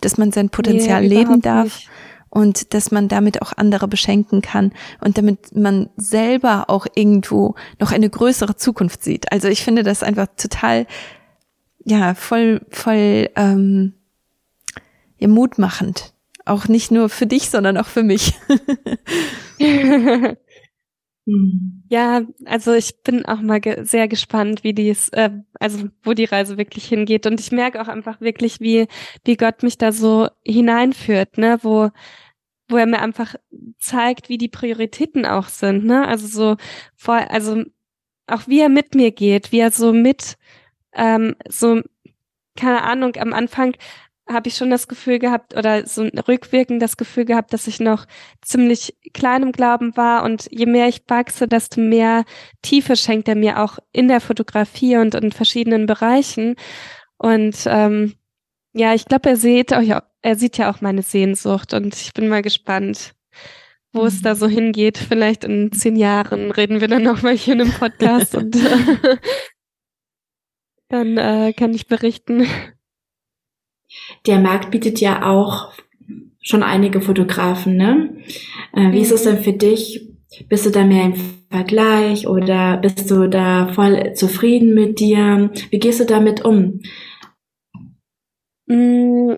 Dass 0.00 0.18
man 0.18 0.30
sein 0.30 0.50
Potenzial 0.50 1.02
nee, 1.02 1.08
leben 1.08 1.40
darf. 1.40 1.64
Nicht 1.64 1.90
und 2.36 2.74
dass 2.74 2.90
man 2.90 3.08
damit 3.08 3.40
auch 3.40 3.54
andere 3.56 3.88
beschenken 3.88 4.42
kann 4.42 4.74
und 5.00 5.16
damit 5.16 5.56
man 5.56 5.88
selber 5.96 6.68
auch 6.68 6.86
irgendwo 6.94 7.54
noch 7.80 7.92
eine 7.92 8.10
größere 8.10 8.56
Zukunft 8.56 9.02
sieht. 9.02 9.32
Also 9.32 9.48
ich 9.48 9.64
finde 9.64 9.82
das 9.82 10.02
einfach 10.02 10.26
total, 10.36 10.86
ja, 11.82 12.14
voll, 12.14 12.60
voll 12.68 13.30
ähm, 13.36 13.94
ja, 15.16 15.28
mutmachend. 15.28 16.12
Auch 16.44 16.68
nicht 16.68 16.90
nur 16.90 17.08
für 17.08 17.26
dich, 17.26 17.48
sondern 17.48 17.78
auch 17.78 17.86
für 17.86 18.02
mich. 18.02 18.34
Ja, 21.88 22.22
also 22.44 22.72
ich 22.74 23.02
bin 23.02 23.26
auch 23.26 23.40
mal 23.40 23.60
ge 23.60 23.82
sehr 23.82 24.06
gespannt, 24.06 24.62
wie 24.62 24.72
dies, 24.72 25.08
äh, 25.08 25.30
also 25.58 25.88
wo 26.04 26.12
die 26.12 26.24
Reise 26.24 26.56
wirklich 26.56 26.84
hingeht. 26.84 27.26
Und 27.26 27.40
ich 27.40 27.50
merke 27.50 27.82
auch 27.82 27.88
einfach 27.88 28.20
wirklich, 28.20 28.60
wie, 28.60 28.86
wie 29.24 29.36
Gott 29.36 29.64
mich 29.64 29.76
da 29.76 29.90
so 29.90 30.28
hineinführt, 30.44 31.36
ne, 31.36 31.58
wo 31.62 31.90
wo 32.68 32.76
er 32.76 32.86
mir 32.86 33.00
einfach 33.00 33.34
zeigt, 33.78 34.28
wie 34.28 34.38
die 34.38 34.48
Prioritäten 34.48 35.26
auch 35.26 35.48
sind, 35.48 35.84
ne? 35.84 36.06
Also 36.06 36.26
so 36.26 36.56
vor, 36.96 37.30
also 37.30 37.64
auch 38.26 38.48
wie 38.48 38.60
er 38.60 38.68
mit 38.68 38.94
mir 38.94 39.12
geht, 39.12 39.52
wie 39.52 39.60
er 39.60 39.70
so 39.70 39.92
mit, 39.92 40.36
ähm, 40.94 41.36
so, 41.48 41.82
keine 42.56 42.82
Ahnung, 42.82 43.16
am 43.16 43.32
Anfang 43.32 43.74
habe 44.28 44.48
ich 44.48 44.56
schon 44.56 44.70
das 44.70 44.88
Gefühl 44.88 45.18
gehabt 45.20 45.56
oder 45.56 45.86
so 45.86 46.02
rückwirkend 46.26 46.82
das 46.82 46.96
Gefühl 46.96 47.24
gehabt, 47.24 47.52
dass 47.52 47.68
ich 47.68 47.78
noch 47.78 48.06
ziemlich 48.42 48.96
klein 49.14 49.44
im 49.44 49.52
Glauben 49.52 49.96
war 49.96 50.24
und 50.24 50.48
je 50.50 50.66
mehr 50.66 50.88
ich 50.88 51.02
wachse, 51.06 51.46
desto 51.46 51.80
mehr 51.80 52.24
Tiefe 52.62 52.96
schenkt 52.96 53.28
er 53.28 53.36
mir 53.36 53.62
auch 53.62 53.78
in 53.92 54.08
der 54.08 54.20
Fotografie 54.20 54.96
und 54.96 55.14
in 55.14 55.30
verschiedenen 55.30 55.86
Bereichen. 55.86 56.56
Und 57.18 57.56
ähm, 57.66 58.14
ja, 58.76 58.94
ich 58.94 59.06
glaube, 59.06 59.30
er 59.30 59.36
sieht 59.36 59.72
auch, 59.72 59.80
ja, 59.80 60.02
er 60.22 60.36
sieht 60.36 60.58
ja 60.58 60.70
auch 60.70 60.80
meine 60.80 61.02
Sehnsucht 61.02 61.72
und 61.72 61.94
ich 61.94 62.12
bin 62.12 62.28
mal 62.28 62.42
gespannt, 62.42 63.14
wo 63.92 64.02
mhm. 64.02 64.06
es 64.06 64.22
da 64.22 64.34
so 64.34 64.46
hingeht. 64.46 64.98
Vielleicht 64.98 65.44
in 65.44 65.72
zehn 65.72 65.96
Jahren 65.96 66.50
reden 66.50 66.80
wir 66.80 66.88
dann 66.88 67.02
nochmal 67.02 67.36
hier 67.36 67.54
in 67.54 67.62
einem 67.62 67.72
Podcast 67.72 68.34
und 68.34 68.54
äh, 68.54 69.16
dann 70.88 71.16
äh, 71.16 71.52
kann 71.54 71.72
ich 71.72 71.86
berichten. 71.86 72.46
Der 74.26 74.40
Markt 74.40 74.70
bietet 74.70 75.00
ja 75.00 75.22
auch 75.22 75.72
schon 76.42 76.62
einige 76.62 77.00
Fotografen, 77.00 77.76
ne? 77.76 78.16
Äh, 78.74 78.92
wie 78.92 79.00
ist 79.00 79.12
es 79.12 79.22
denn 79.22 79.42
für 79.42 79.54
dich? 79.54 80.06
Bist 80.48 80.66
du 80.66 80.70
da 80.70 80.84
mehr 80.84 81.04
im 81.04 81.14
Vergleich 81.50 82.28
oder 82.28 82.76
bist 82.76 83.10
du 83.10 83.26
da 83.28 83.68
voll 83.72 84.12
zufrieden 84.14 84.74
mit 84.74 85.00
dir? 85.00 85.50
Wie 85.70 85.78
gehst 85.78 86.00
du 86.00 86.04
damit 86.04 86.44
um? 86.44 86.82
Mm, 88.66 89.34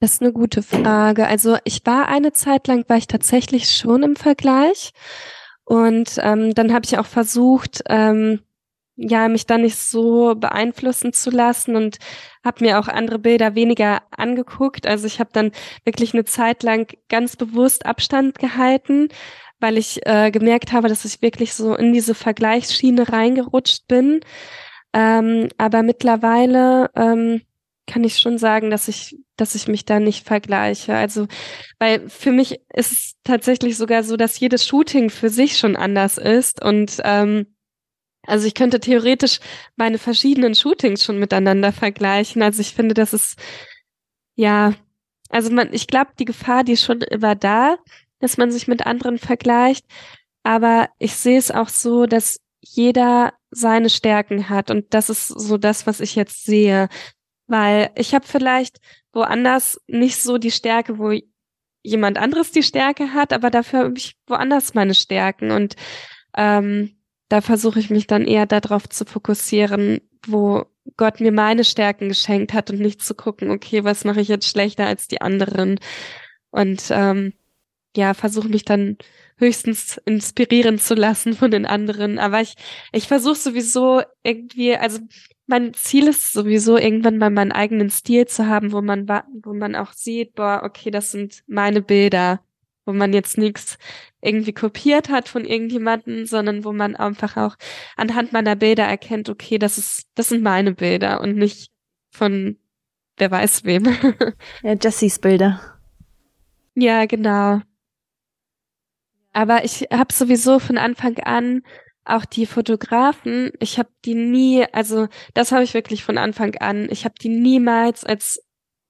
das 0.00 0.14
ist 0.14 0.22
eine 0.22 0.32
gute 0.32 0.62
Frage. 0.62 1.26
Also 1.28 1.58
ich 1.64 1.86
war 1.86 2.08
eine 2.08 2.32
Zeit 2.32 2.66
lang, 2.66 2.84
war 2.88 2.96
ich 2.96 3.06
tatsächlich 3.06 3.70
schon 3.70 4.02
im 4.02 4.16
Vergleich. 4.16 4.92
Und 5.64 6.18
ähm, 6.18 6.54
dann 6.54 6.72
habe 6.72 6.84
ich 6.84 6.98
auch 6.98 7.06
versucht, 7.06 7.84
ähm, 7.88 8.40
ja, 8.96 9.28
mich 9.28 9.46
da 9.46 9.58
nicht 9.58 9.76
so 9.76 10.34
beeinflussen 10.34 11.12
zu 11.12 11.30
lassen 11.30 11.76
und 11.76 11.98
habe 12.44 12.64
mir 12.64 12.78
auch 12.78 12.88
andere 12.88 13.18
Bilder 13.18 13.54
weniger 13.54 14.02
angeguckt. 14.10 14.86
Also 14.86 15.06
ich 15.06 15.20
habe 15.20 15.30
dann 15.32 15.52
wirklich 15.84 16.14
eine 16.14 16.24
Zeit 16.24 16.62
lang 16.62 16.92
ganz 17.08 17.36
bewusst 17.36 17.86
Abstand 17.86 18.38
gehalten, 18.38 19.08
weil 19.60 19.78
ich 19.78 20.04
äh, 20.06 20.30
gemerkt 20.30 20.72
habe, 20.72 20.88
dass 20.88 21.04
ich 21.04 21.22
wirklich 21.22 21.54
so 21.54 21.74
in 21.76 21.92
diese 21.92 22.14
Vergleichsschiene 22.14 23.08
reingerutscht 23.10 23.86
bin. 23.88 24.20
Ähm, 24.92 25.48
aber 25.58 25.82
mittlerweile 25.82 26.90
ähm, 26.96 27.42
kann 27.92 28.04
ich 28.04 28.18
schon 28.18 28.38
sagen, 28.38 28.70
dass 28.70 28.88
ich, 28.88 29.18
dass 29.36 29.54
ich 29.54 29.68
mich 29.68 29.84
da 29.84 30.00
nicht 30.00 30.26
vergleiche. 30.26 30.94
Also, 30.94 31.26
weil 31.78 32.08
für 32.08 32.32
mich 32.32 32.60
ist 32.72 32.92
es 32.92 33.14
tatsächlich 33.22 33.76
sogar 33.76 34.02
so, 34.02 34.16
dass 34.16 34.40
jedes 34.40 34.66
Shooting 34.66 35.10
für 35.10 35.28
sich 35.28 35.58
schon 35.58 35.76
anders 35.76 36.16
ist 36.18 36.62
und 36.62 37.00
ähm, 37.04 37.46
also 38.24 38.46
ich 38.46 38.54
könnte 38.54 38.78
theoretisch 38.78 39.40
meine 39.76 39.98
verschiedenen 39.98 40.54
Shootings 40.54 41.04
schon 41.04 41.18
miteinander 41.18 41.72
vergleichen. 41.72 42.40
Also 42.42 42.60
ich 42.60 42.72
finde, 42.72 42.94
das 42.94 43.12
ist 43.12 43.36
ja, 44.36 44.74
also 45.28 45.50
man, 45.50 45.72
ich 45.72 45.88
glaube, 45.88 46.12
die 46.18 46.24
Gefahr, 46.24 46.62
die 46.62 46.72
ist 46.72 46.84
schon 46.84 47.02
immer 47.02 47.34
da, 47.34 47.78
dass 48.20 48.36
man 48.36 48.52
sich 48.52 48.68
mit 48.68 48.86
anderen 48.86 49.18
vergleicht. 49.18 49.84
Aber 50.44 50.88
ich 50.98 51.14
sehe 51.16 51.38
es 51.38 51.50
auch 51.50 51.68
so, 51.68 52.06
dass 52.06 52.38
jeder 52.60 53.32
seine 53.50 53.90
Stärken 53.90 54.48
hat. 54.48 54.70
Und 54.70 54.94
das 54.94 55.10
ist 55.10 55.26
so 55.26 55.58
das, 55.58 55.86
was 55.86 56.00
ich 56.00 56.14
jetzt 56.14 56.44
sehe. 56.44 56.88
Weil 57.52 57.90
ich 57.96 58.14
habe 58.14 58.26
vielleicht 58.26 58.80
woanders 59.12 59.78
nicht 59.86 60.16
so 60.16 60.38
die 60.38 60.50
Stärke, 60.50 60.98
wo 60.98 61.12
jemand 61.82 62.16
anderes 62.16 62.50
die 62.50 62.62
Stärke 62.62 63.12
hat, 63.12 63.34
aber 63.34 63.50
dafür 63.50 63.80
habe 63.80 63.98
ich 63.98 64.16
woanders 64.26 64.72
meine 64.72 64.94
Stärken. 64.94 65.50
Und 65.50 65.76
ähm, 66.34 66.96
da 67.28 67.42
versuche 67.42 67.78
ich 67.78 67.90
mich 67.90 68.06
dann 68.06 68.24
eher 68.24 68.46
darauf 68.46 68.88
zu 68.88 69.04
fokussieren, 69.04 70.00
wo 70.26 70.64
Gott 70.96 71.20
mir 71.20 71.30
meine 71.30 71.64
Stärken 71.64 72.08
geschenkt 72.08 72.54
hat 72.54 72.70
und 72.70 72.80
nicht 72.80 73.02
zu 73.02 73.14
gucken, 73.14 73.50
okay, 73.50 73.84
was 73.84 74.04
mache 74.04 74.22
ich 74.22 74.28
jetzt 74.28 74.48
schlechter 74.48 74.86
als 74.86 75.06
die 75.06 75.20
anderen. 75.20 75.78
Und 76.52 76.84
ähm, 76.88 77.34
ja, 77.94 78.14
versuche 78.14 78.48
mich 78.48 78.64
dann 78.64 78.96
höchstens 79.36 80.00
inspirieren 80.06 80.78
zu 80.78 80.94
lassen 80.94 81.34
von 81.34 81.50
den 81.50 81.66
anderen. 81.66 82.18
Aber 82.18 82.40
ich, 82.40 82.54
ich 82.92 83.08
versuche 83.08 83.36
sowieso 83.36 84.00
irgendwie, 84.22 84.74
also 84.74 85.00
mein 85.52 85.74
Ziel 85.74 86.08
ist 86.08 86.32
sowieso 86.32 86.76
irgendwann 86.76 87.18
mal 87.18 87.30
meinen 87.30 87.52
eigenen 87.52 87.90
Stil 87.90 88.26
zu 88.26 88.46
haben, 88.46 88.72
wo 88.72 88.80
man, 88.82 89.06
wo 89.42 89.54
man 89.54 89.76
auch 89.76 89.92
sieht, 89.92 90.34
boah, 90.34 90.62
okay, 90.64 90.90
das 90.90 91.12
sind 91.12 91.44
meine 91.46 91.82
Bilder 91.82 92.40
wo 92.84 92.92
man 92.92 93.12
jetzt 93.12 93.38
nichts 93.38 93.78
irgendwie 94.20 94.52
kopiert 94.52 95.08
hat 95.08 95.28
von 95.28 95.44
irgendjemanden, 95.44 96.26
sondern 96.26 96.64
wo 96.64 96.72
man 96.72 96.96
einfach 96.96 97.36
auch 97.36 97.56
anhand 97.96 98.32
meiner 98.32 98.56
Bilder 98.56 98.84
erkennt, 98.84 99.28
okay, 99.28 99.58
das 99.58 99.78
ist, 99.78 100.08
das 100.14 100.28
sind 100.28 100.42
meine 100.42 100.72
Bilder 100.72 101.20
und 101.20 101.36
nicht 101.36 101.70
von 102.10 102.58
wer 103.16 103.30
weiß 103.30 103.64
wem. 103.64 103.84
ja, 104.62 104.74
Jessys 104.80 105.18
Bilder. 105.18 105.60
Ja, 106.74 107.06
genau. 107.06 107.60
Aber 109.32 109.64
ich 109.64 109.88
habe 109.90 110.12
sowieso 110.12 110.58
von 110.58 110.78
Anfang 110.78 111.18
an 111.18 111.62
auch 112.04 112.24
die 112.24 112.46
Fotografen, 112.46 113.52
ich 113.60 113.78
habe 113.78 113.90
die 114.04 114.14
nie, 114.14 114.64
also 114.72 115.08
das 115.34 115.52
habe 115.52 115.64
ich 115.64 115.74
wirklich 115.74 116.04
von 116.04 116.18
Anfang 116.18 116.56
an, 116.56 116.88
ich 116.90 117.04
habe 117.04 117.14
die 117.20 117.28
niemals 117.28 118.04
als 118.04 118.42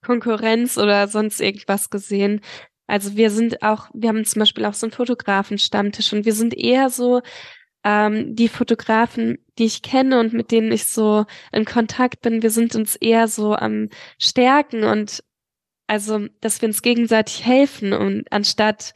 Konkurrenz 0.05 0.79
oder 0.79 1.09
sonst 1.09 1.41
irgendwas 1.41 1.91
gesehen. 1.91 2.41
Also 2.87 3.17
wir 3.17 3.31
sind 3.31 3.63
auch, 3.63 3.89
wir 3.95 4.09
haben 4.09 4.25
zum 4.25 4.41
Beispiel 4.41 4.65
auch 4.65 4.75
so 4.75 4.87
einen 4.87 4.93
Fotografenstammtisch 4.93 6.13
und 6.13 6.25
wir 6.25 6.35
sind 6.35 6.55
eher 6.55 6.91
so 6.91 7.23
ähm, 7.85 8.35
die 8.35 8.49
Fotografen, 8.49 9.39
die 9.59 9.65
ich 9.65 9.83
kenne 9.83 10.19
und 10.21 10.33
mit 10.33 10.51
denen 10.51 10.73
ich 10.73 10.87
so 10.87 11.27
in 11.53 11.65
Kontakt 11.65 12.23
bin, 12.23 12.43
wir 12.43 12.51
sind 12.51 12.75
uns 12.75 12.97
eher 12.97 13.29
so 13.29 13.55
am 13.55 13.89
Stärken 14.19 14.85
und 14.85 15.23
also, 15.87 16.27
dass 16.41 16.63
wir 16.63 16.69
uns 16.69 16.81
gegenseitig 16.83 17.45
helfen 17.45 17.93
und 17.93 18.31
anstatt, 18.33 18.95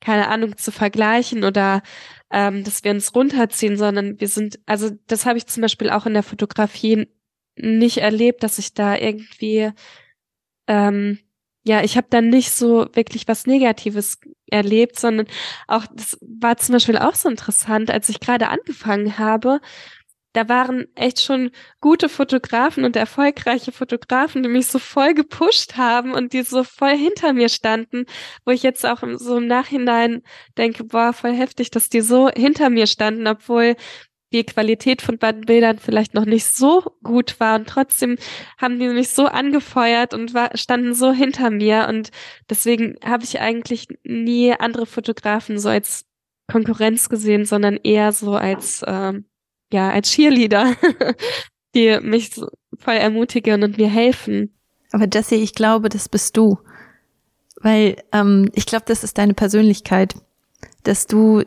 keine 0.00 0.28
Ahnung, 0.28 0.56
zu 0.56 0.72
vergleichen 0.72 1.44
oder 1.44 1.82
ähm, 2.30 2.64
dass 2.64 2.84
wir 2.84 2.90
uns 2.90 3.14
runterziehen, 3.14 3.76
sondern 3.76 4.20
wir 4.20 4.28
sind, 4.28 4.58
also 4.66 4.90
das 5.06 5.26
habe 5.26 5.38
ich 5.38 5.46
zum 5.46 5.62
Beispiel 5.62 5.90
auch 5.90 6.06
in 6.06 6.14
der 6.14 6.22
Fotografie 6.22 7.08
nicht 7.56 7.98
erlebt, 7.98 8.42
dass 8.42 8.58
ich 8.58 8.74
da 8.74 8.96
irgendwie 8.96 9.72
ähm, 10.68 11.18
ja, 11.68 11.82
ich 11.82 11.96
habe 11.96 12.06
dann 12.08 12.28
nicht 12.28 12.52
so 12.52 12.86
wirklich 12.92 13.26
was 13.26 13.46
Negatives 13.46 14.20
erlebt, 14.48 15.00
sondern 15.00 15.26
auch, 15.66 15.84
das 15.92 16.16
war 16.20 16.56
zum 16.58 16.74
Beispiel 16.74 16.96
auch 16.96 17.16
so 17.16 17.28
interessant, 17.28 17.90
als 17.90 18.08
ich 18.08 18.20
gerade 18.20 18.48
angefangen 18.50 19.18
habe, 19.18 19.60
da 20.36 20.50
waren 20.50 20.86
echt 20.94 21.22
schon 21.22 21.50
gute 21.80 22.10
Fotografen 22.10 22.84
und 22.84 22.94
erfolgreiche 22.94 23.72
Fotografen, 23.72 24.42
die 24.42 24.50
mich 24.50 24.66
so 24.66 24.78
voll 24.78 25.14
gepusht 25.14 25.76
haben 25.78 26.12
und 26.12 26.34
die 26.34 26.42
so 26.42 26.62
voll 26.62 26.94
hinter 26.94 27.32
mir 27.32 27.48
standen, 27.48 28.04
wo 28.44 28.52
ich 28.52 28.62
jetzt 28.62 28.84
auch 28.84 29.02
so 29.14 29.38
im 29.38 29.46
Nachhinein 29.46 30.22
denke, 30.58 30.84
boah, 30.84 31.14
voll 31.14 31.32
heftig, 31.32 31.70
dass 31.70 31.88
die 31.88 32.02
so 32.02 32.28
hinter 32.28 32.68
mir 32.68 32.86
standen, 32.86 33.26
obwohl 33.26 33.76
die 34.32 34.44
Qualität 34.44 35.00
von 35.00 35.16
beiden 35.16 35.42
Bildern 35.42 35.78
vielleicht 35.78 36.12
noch 36.12 36.26
nicht 36.26 36.44
so 36.44 36.82
gut 37.02 37.40
war. 37.40 37.58
Und 37.58 37.68
trotzdem 37.68 38.18
haben 38.58 38.78
die 38.78 38.88
mich 38.88 39.10
so 39.10 39.26
angefeuert 39.26 40.12
und 40.12 40.34
war, 40.34 40.50
standen 40.54 40.92
so 40.92 41.12
hinter 41.12 41.50
mir. 41.50 41.86
Und 41.88 42.10
deswegen 42.50 42.96
habe 43.02 43.24
ich 43.24 43.40
eigentlich 43.40 43.88
nie 44.04 44.52
andere 44.52 44.84
Fotografen 44.84 45.58
so 45.58 45.70
als 45.70 46.04
Konkurrenz 46.50 47.08
gesehen, 47.08 47.46
sondern 47.46 47.78
eher 47.82 48.12
so 48.12 48.34
als 48.34 48.84
ähm, 48.86 49.24
ja 49.72 49.90
als 49.90 50.10
Cheerleader, 50.10 50.74
die 51.74 51.98
mich 52.00 52.30
voll 52.78 52.94
ermutigen 52.94 53.62
und 53.62 53.78
mir 53.78 53.88
helfen. 53.88 54.54
Aber 54.92 55.06
Jessie, 55.12 55.36
ich 55.36 55.54
glaube, 55.54 55.88
das 55.88 56.08
bist 56.08 56.36
du, 56.36 56.58
weil 57.60 57.96
ähm, 58.12 58.50
ich 58.54 58.66
glaube, 58.66 58.84
das 58.86 59.04
ist 59.04 59.18
deine 59.18 59.34
Persönlichkeit, 59.34 60.14
dass 60.84 61.06
du 61.06 61.42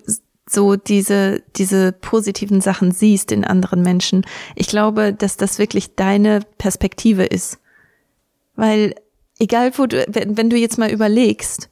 so 0.50 0.76
diese, 0.76 1.44
diese 1.56 1.92
positiven 1.92 2.62
Sachen 2.62 2.92
siehst 2.92 3.32
in 3.32 3.46
anderen 3.46 3.82
Menschen. 3.82 4.26
Ich 4.56 4.68
glaube, 4.68 5.14
dass 5.14 5.38
das 5.38 5.60
wirklich 5.60 5.96
deine 5.96 6.42
Perspektive 6.58 7.24
ist. 7.24 7.60
Weil, 8.56 8.96
egal 9.38 9.72
wo 9.78 9.86
du, 9.86 10.06
wenn 10.08 10.50
du 10.50 10.58
jetzt 10.58 10.78
mal 10.78 10.92
überlegst, 10.92 11.70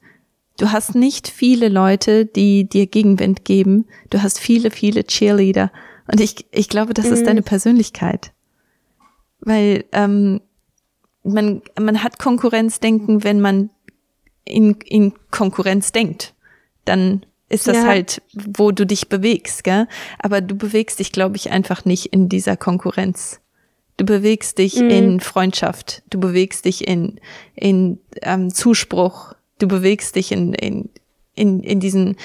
du 0.58 0.72
hast 0.72 0.96
nicht 0.96 1.28
viele 1.28 1.70
Leute, 1.70 2.26
die 2.26 2.70
dir 2.70 2.88
Gegenwind 2.88 3.46
geben. 3.46 3.88
Du 4.10 4.22
hast 4.22 4.40
viele, 4.40 4.72
viele 4.72 5.04
Cheerleader. 5.04 5.72
Und 6.08 6.22
ich, 6.22 6.46
ich 6.52 6.70
glaube, 6.70 6.94
das 6.94 7.08
mhm. 7.08 7.14
ist 7.14 7.28
deine 7.28 7.42
Persönlichkeit. 7.42 8.32
Weil 9.40 9.86
ähm, 9.92 10.42
man, 11.24 11.62
man 11.80 12.04
hat 12.04 12.20
Konkurrenzdenken, 12.20 13.24
wenn 13.24 13.42
man 13.42 13.70
in, 14.46 14.76
in 14.86 15.14
Konkurrenz 15.32 15.92
denkt. 15.92 16.34
Dann 16.86 17.26
ist 17.50 17.68
das 17.68 17.78
ja. 17.78 17.86
halt, 17.86 18.22
wo 18.34 18.72
du 18.72 18.86
dich 18.86 19.10
bewegst, 19.10 19.64
gell? 19.64 19.88
Aber 20.20 20.42
du 20.42 20.56
bewegst 20.56 21.00
dich, 21.00 21.12
glaube 21.12 21.38
ich, 21.38 21.52
einfach 21.52 21.86
nicht 21.86 22.08
in 22.08 22.30
dieser 22.30 22.58
Konkurrenz. 22.58 23.40
Du 23.98 24.06
bewegst 24.06 24.58
dich 24.58 24.80
mhm. 24.80 24.90
in 24.90 25.20
Freundschaft, 25.20 26.04
du 26.10 26.20
bewegst 26.20 26.66
dich 26.66 26.88
in, 26.88 27.20
in 27.56 28.00
ähm, 28.22 28.54
Zuspruch, 28.54 29.34
du 29.60 29.68
bewegst 29.68 30.16
dich 30.16 30.32
in, 30.32 30.54
in, 30.54 30.90
in, 31.36 31.62
in 31.62 31.80
diesen 31.80 32.16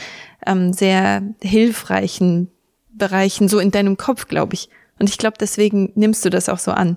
ähm, 0.46 0.72
sehr 0.72 1.22
hilfreichen 1.40 2.51
Bereichen, 2.92 3.48
so 3.48 3.58
in 3.58 3.70
deinem 3.70 3.96
Kopf, 3.96 4.28
glaube 4.28 4.54
ich. 4.54 4.68
Und 4.98 5.08
ich 5.08 5.18
glaube, 5.18 5.36
deswegen 5.40 5.92
nimmst 5.94 6.24
du 6.24 6.30
das 6.30 6.48
auch 6.48 6.58
so 6.58 6.70
an. 6.72 6.96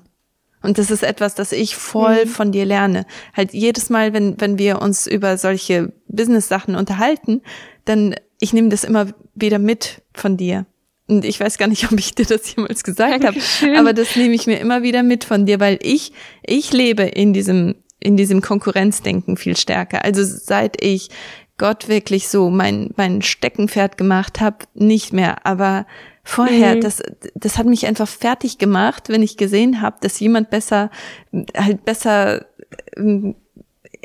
Und 0.62 0.80
das 0.80 0.90
ist 0.90 1.04
etwas, 1.04 1.36
das 1.36 1.52
ich 1.52 1.76
voll 1.76 2.26
mhm. 2.26 2.30
von 2.30 2.52
dir 2.52 2.66
lerne. 2.66 3.06
Halt 3.34 3.54
jedes 3.54 3.90
Mal, 3.90 4.14
wenn, 4.14 4.40
wenn 4.42 4.58
wir 4.58 4.82
uns 4.82 5.06
über 5.06 5.38
solche 5.38 5.94
Business-Sachen 6.08 6.76
unterhalten, 6.76 7.42
dann 7.86 8.16
ich 8.40 8.52
nehme 8.52 8.70
das 8.70 8.84
immer 8.84 9.08
wieder 9.36 9.60
mit 9.60 10.02
von 10.14 10.38
dir. 10.38 10.66
Und 11.08 11.24
ich 11.24 11.40
weiß 11.40 11.58
gar 11.58 11.68
nicht, 11.68 11.86
ob 11.92 12.00
ich 12.00 12.16
dir 12.16 12.26
das 12.26 12.56
jemals 12.56 12.84
gesagt 12.84 13.24
habe, 13.24 13.40
aber 13.78 13.94
das 13.94 14.16
nehme 14.16 14.34
ich 14.34 14.48
mir 14.48 14.60
immer 14.60 14.82
wieder 14.82 15.04
mit 15.04 15.24
von 15.24 15.46
dir, 15.46 15.60
weil 15.60 15.78
ich 15.82 16.14
ich 16.44 16.74
lebe 16.74 17.04
in 17.04 17.34
diesem 17.34 17.76
in 18.00 18.18
diesem 18.18 18.42
Konkurrenzdenken 18.42 19.38
viel 19.38 19.58
stärker. 19.58 20.04
Also 20.04 20.24
seit 20.24 20.84
ich 20.84 21.10
Gott 21.58 21.88
wirklich 21.88 22.28
so 22.28 22.50
mein 22.50 22.92
mein 22.98 23.22
Steckenpferd 23.22 23.98
gemacht 23.98 24.42
habe, 24.42 24.66
nicht 24.74 25.14
mehr, 25.14 25.46
aber 25.46 25.86
vorher, 26.24 26.76
mhm. 26.76 26.82
das, 26.82 27.02
das 27.36 27.58
hat 27.58 27.66
mich 27.66 27.86
einfach 27.86 28.08
fertig 28.08 28.58
gemacht, 28.58 29.10
wenn 29.10 29.24
ich 29.24 29.38
gesehen 29.38 29.82
habe, 29.82 29.98
dass 30.02 30.20
jemand 30.20 30.50
besser, 30.50 30.90
halt 31.56 31.86
besser, 31.86 32.46
ähm, 32.98 33.36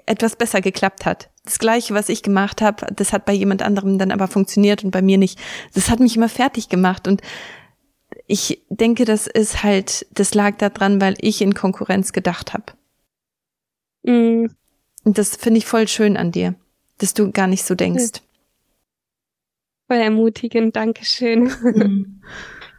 etwas 0.06 0.36
besser 0.36 0.60
geklappt 0.60 1.06
hat 1.06 1.30
das 1.44 1.58
Gleiche, 1.58 1.94
was 1.94 2.08
ich 2.08 2.22
gemacht 2.22 2.62
habe, 2.62 2.86
das 2.94 3.12
hat 3.12 3.24
bei 3.24 3.32
jemand 3.32 3.62
anderem 3.62 3.98
dann 3.98 4.10
aber 4.10 4.28
funktioniert 4.28 4.84
und 4.84 4.90
bei 4.90 5.02
mir 5.02 5.18
nicht. 5.18 5.38
Das 5.74 5.90
hat 5.90 6.00
mich 6.00 6.16
immer 6.16 6.28
fertig 6.28 6.68
gemacht 6.68 7.08
und 7.08 7.22
ich 8.26 8.62
denke, 8.68 9.04
das 9.04 9.26
ist 9.26 9.62
halt, 9.62 10.06
das 10.12 10.34
lag 10.34 10.58
daran, 10.58 11.00
weil 11.00 11.16
ich 11.20 11.42
in 11.42 11.54
Konkurrenz 11.54 12.12
gedacht 12.12 12.52
habe. 12.52 12.72
Mm. 14.02 14.46
Und 15.02 15.18
das 15.18 15.36
finde 15.36 15.58
ich 15.58 15.66
voll 15.66 15.88
schön 15.88 16.16
an 16.16 16.30
dir, 16.30 16.54
dass 17.00 17.14
du 17.14 17.30
gar 17.30 17.46
nicht 17.46 17.64
so 17.64 17.74
denkst. 17.74 18.20
Voll 19.88 19.98
ermutigend, 19.98 20.76
Dankeschön. 20.76 21.50
Mhm. 21.62 22.20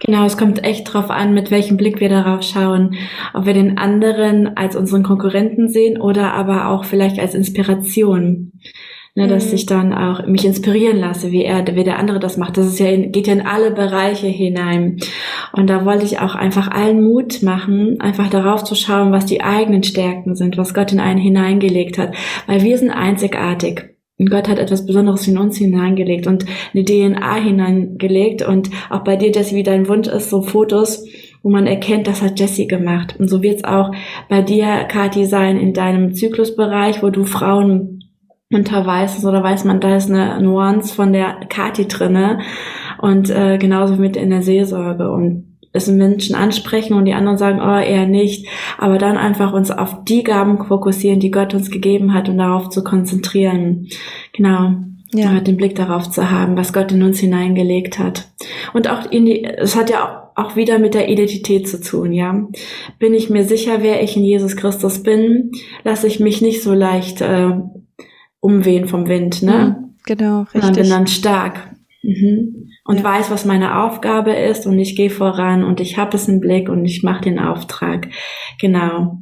Genau, 0.04 0.26
es 0.26 0.36
kommt 0.36 0.64
echt 0.64 0.92
drauf 0.92 1.12
an, 1.12 1.34
mit 1.34 1.52
welchem 1.52 1.78
Blick 1.78 2.00
wir 2.00 2.10
darauf 2.10 2.42
schauen. 2.42 2.96
Ob 3.34 3.46
wir 3.46 3.54
den 3.54 3.78
anderen 3.78 4.58
als 4.58 4.76
unseren 4.76 5.04
Konkurrenten 5.04 5.70
sehen 5.70 6.02
oder 6.02 6.34
aber 6.34 6.70
auch 6.70 6.86
vielleicht 6.86 7.20
als 7.20 7.36
Inspiration. 7.36 8.54
Ne, 9.14 9.28
dass 9.28 9.50
mhm. 9.50 9.56
ich 9.56 9.66
dann 9.66 9.94
auch 9.94 10.26
mich 10.26 10.46
inspirieren 10.46 10.98
lasse, 10.98 11.34
wie 11.34 11.44
er, 11.44 11.68
wie 11.76 11.84
der 11.84 12.00
andere 12.00 12.18
das 12.18 12.38
macht. 12.38 12.56
Das 12.56 12.66
ist 12.66 12.80
ja 12.80 12.88
in, 12.88 13.12
geht 13.12 13.28
ja 13.28 13.34
in 13.34 13.46
alle 13.46 13.72
Bereiche 13.72 14.28
hinein. 14.28 15.02
Und 15.52 15.70
da 15.70 15.84
wollte 15.84 16.06
ich 16.06 16.20
auch 16.20 16.34
einfach 16.34 16.70
allen 16.70 17.04
Mut 17.04 17.44
machen, 17.44 18.00
einfach 18.00 18.30
darauf 18.30 18.64
zu 18.64 18.74
schauen, 18.74 19.12
was 19.12 19.26
die 19.26 19.42
eigenen 19.42 19.84
Stärken 19.84 20.34
sind, 20.34 20.58
was 20.58 20.74
Gott 20.74 20.94
in 20.94 21.02
einen 21.02 21.20
hineingelegt 21.20 21.98
hat. 21.98 22.16
Weil 22.48 22.64
wir 22.64 22.78
sind 22.78 22.90
einzigartig. 22.90 23.92
Und 24.22 24.30
Gott 24.30 24.48
hat 24.48 24.60
etwas 24.60 24.86
Besonderes 24.86 25.28
in 25.28 25.40
uns 25.40 25.58
hineingelegt 25.58 26.28
und 26.28 26.46
eine 26.76 26.86
DNA 26.86 27.36
hineingelegt. 27.38 28.48
Und 28.48 28.70
auch 28.92 29.04
bei 29.04 29.16
dir, 29.16 29.32
Jessie, 29.32 29.56
wie 29.56 29.64
dein 29.64 29.88
Wunsch 29.88 30.08
ist, 30.08 30.30
so 30.30 30.44
Fotos, 30.44 31.08
wo 31.42 31.50
man 31.50 31.66
erkennt, 31.66 32.06
das 32.06 32.22
hat 32.22 32.40
Jessie 32.40 32.68
gemacht. 32.68 33.16
Und 33.18 33.32
so 33.32 33.42
wird 33.42 33.58
es 33.58 33.64
auch 33.64 33.92
bei 34.30 34.44
dir, 34.44 34.84
Kathi, 34.88 35.26
sein 35.26 35.58
in 35.58 35.74
deinem 35.74 36.14
Zyklusbereich, 36.14 37.02
wo 37.02 37.10
du 37.10 37.24
Frauen 37.24 38.04
unterweist 38.54 39.26
oder 39.26 39.42
weiß 39.42 39.64
man, 39.64 39.80
da 39.80 39.96
ist 39.96 40.12
eine 40.12 40.40
Nuance 40.40 40.94
von 40.94 41.14
der 41.14 41.38
Kathi 41.50 41.88
drinne. 41.88 42.42
Und 43.02 43.32
äh, 43.32 43.58
genauso 43.58 43.96
mit 43.96 44.18
in 44.18 44.30
der 44.30 44.44
Seelsorge. 44.44 45.10
Und 45.10 45.51
es 45.74 45.88
Menschen 45.88 46.36
ansprechen 46.36 46.96
und 46.96 47.06
die 47.06 47.14
anderen 47.14 47.38
sagen, 47.38 47.60
oh, 47.62 47.80
eher 47.80 48.06
nicht. 48.06 48.48
Aber 48.78 48.98
dann 48.98 49.18
einfach 49.18 49.54
uns 49.54 49.72
auf 49.72 50.04
die 50.04 50.24
Gaben 50.24 50.64
fokussieren, 50.66 51.20
die 51.20 51.32
Gott 51.32 51.54
uns 51.54 51.72
gegeben 51.72 52.14
hat 52.14 52.30
und 52.30 52.38
darauf 52.38 52.70
zu 52.70 52.84
konzentrieren. 52.84 53.88
Genau. 54.34 54.74
Ja. 55.14 55.42
den 55.42 55.58
Blick 55.58 55.76
darauf 55.76 56.10
zu 56.10 56.32
haben, 56.32 56.56
was 56.56 56.72
Gott 56.72 56.94
in 56.94 57.04
uns 57.04 57.20
hineingelegt 57.20 58.00
hat. 58.00 58.30
Und 58.72 58.90
auch 58.90 59.12
in 59.12 59.26
die, 59.26 59.44
es 59.44 59.76
hat 59.76 59.90
ja 59.90 60.32
auch 60.38 60.56
wieder 60.56 60.80
mit 60.80 60.94
der 60.94 61.10
Identität 61.10 61.68
zu 61.68 61.82
tun, 61.82 62.14
ja. 62.14 62.48
Bin 62.98 63.14
ich 63.14 63.30
mir 63.30 63.44
sicher, 63.44 63.80
wer 63.82 64.02
ich 64.02 64.16
in 64.16 64.24
Jesus 64.24 64.56
Christus 64.56 65.04
bin, 65.04 65.52
lasse 65.84 66.08
ich 66.08 66.22
mich 66.22 66.42
nicht 66.42 66.64
so 66.64 66.74
leicht 66.74 67.20
äh, 67.20 67.52
umwehen 68.40 68.88
vom 68.88 69.10
Wind, 69.10 69.44
ne? 69.44 69.76
Mhm, 69.82 69.96
genau, 70.06 70.44
richtig. 70.44 70.64
Und 70.64 70.76
bin 70.78 70.90
dann 70.90 71.08
stark. 71.08 71.76
Mhm 72.04 72.61
und 72.92 72.98
ja. 72.98 73.04
weiß, 73.06 73.32
was 73.32 73.46
meine 73.46 73.84
Aufgabe 73.84 74.34
ist 74.34 74.68
und 74.68 74.78
ich 74.78 74.98
gehe 74.98 75.10
voran 75.10 75.64
und 75.64 75.80
ich 75.80 75.98
habe 75.98 76.18
es 76.18 76.28
im 76.28 76.42
Blick 76.42 76.68
und 76.68 76.84
ich 76.84 77.04
mache 77.04 77.22
den 77.22 77.40
Auftrag. 77.40 78.10
Genau. 78.60 79.22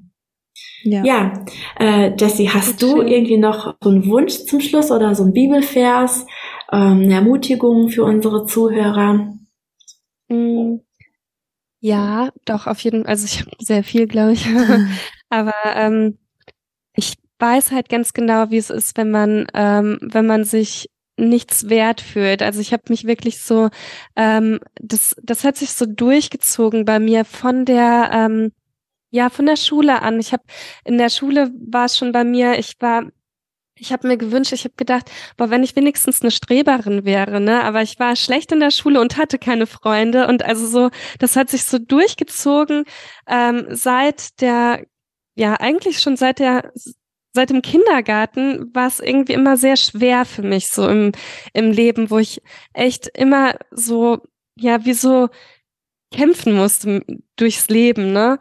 Ja, 0.82 1.04
ja 1.04 1.34
äh, 1.80 2.16
Jessie, 2.18 2.50
hast 2.50 2.82
du 2.82 2.98
schön. 2.98 3.08
irgendwie 3.08 3.38
noch 3.38 3.76
so 3.80 3.92
einen 3.92 4.08
Wunsch 4.08 4.46
zum 4.46 4.60
Schluss 4.60 4.90
oder 4.90 5.14
so 5.14 5.24
ein 5.24 5.34
Bibelvers, 5.34 6.26
ähm, 6.72 7.02
eine 7.04 7.14
Ermutigung 7.14 7.90
für 7.90 8.06
unsere 8.06 8.48
Zuhörer? 8.48 9.34
Mm, 10.30 10.78
ja, 11.80 12.32
doch, 12.46 12.66
auf 12.66 12.80
jeden 12.80 13.04
Fall. 13.04 13.12
Also 13.12 13.26
ich 13.26 13.42
habe 13.42 13.52
sehr 13.60 13.84
viel, 13.84 14.08
glaube 14.08 14.34
ich. 14.34 14.48
Aber 15.30 15.54
ähm, 15.76 16.18
ich 16.96 17.14
weiß 17.38 17.72
halt 17.72 17.88
ganz 17.88 18.14
genau, 18.14 18.50
wie 18.50 18.58
es 18.58 18.72
ist, 18.72 18.98
wenn 18.98 19.12
man, 19.12 19.46
ähm, 19.54 20.00
wenn 20.02 20.26
man 20.26 20.44
sich 20.44 20.90
nichts 21.28 21.70
wert 21.70 22.02
fühlt. 22.02 22.42
Also 22.42 22.62
ich 22.62 22.74
habe 22.74 22.84
mich 22.90 23.06
wirklich 23.06 23.40
so, 23.42 23.70
ähm, 24.16 24.60
das, 24.82 25.16
das 25.22 25.44
hat 25.44 25.58
sich 25.58 25.74
so 25.74 25.86
durchgezogen 25.86 26.86
bei 26.86 27.00
mir 27.00 27.26
von 27.26 27.66
der, 27.66 28.10
ähm, 28.14 28.52
ja, 29.12 29.30
von 29.30 29.46
der 29.46 29.58
Schule 29.58 30.02
an. 30.02 30.20
Ich 30.20 30.34
habe 30.34 30.44
in 30.86 30.98
der 30.98 31.10
Schule 31.10 31.52
war 31.60 31.86
es 31.86 31.98
schon 31.98 32.12
bei 32.12 32.24
mir, 32.24 32.60
ich 32.60 32.76
war 32.80 33.04
ich 33.80 33.92
habe 33.92 34.08
mir 34.08 34.18
gewünscht, 34.18 34.52
ich 34.54 34.66
habe 34.66 34.76
gedacht, 34.78 35.10
boah, 35.38 35.50
wenn 35.50 35.64
ich 35.64 35.76
wenigstens 35.76 36.22
eine 36.22 36.32
Streberin 36.32 37.06
wäre, 37.06 37.40
ne, 37.40 37.64
aber 37.64 37.82
ich 37.82 38.00
war 38.00 38.16
schlecht 38.16 38.52
in 38.52 38.60
der 38.60 38.72
Schule 38.72 39.00
und 39.00 39.18
hatte 39.18 39.40
keine 39.40 39.68
Freunde 39.68 40.28
und 40.28 40.44
also 40.44 40.68
so, 40.68 40.90
das 41.18 41.36
hat 41.36 41.50
sich 41.50 41.64
so 41.64 41.78
durchgezogen 41.80 42.84
ähm, 43.28 43.68
seit 43.70 44.42
der, 44.42 44.86
ja 45.36 45.56
eigentlich 45.56 46.00
schon 46.02 46.18
seit 46.18 46.40
der 46.40 46.72
seit 47.34 47.50
dem 47.50 47.62
Kindergarten 47.62 48.74
war 48.74 48.88
es 48.88 49.00
irgendwie 49.00 49.34
immer 49.34 49.58
sehr 49.58 49.78
schwer 49.78 50.26
für 50.26 50.42
mich 50.42 50.70
so 50.70 50.88
im, 50.88 51.12
im 51.54 51.72
Leben, 51.72 52.10
wo 52.10 52.18
ich 52.20 52.42
echt 52.74 53.08
immer 53.08 53.56
so, 53.72 54.20
ja, 54.56 54.86
wie 54.86 54.94
so 54.94 55.30
kämpfen 56.12 56.56
musste 56.56 57.04
durchs 57.36 57.70
Leben, 57.70 58.12
ne? 58.14 58.40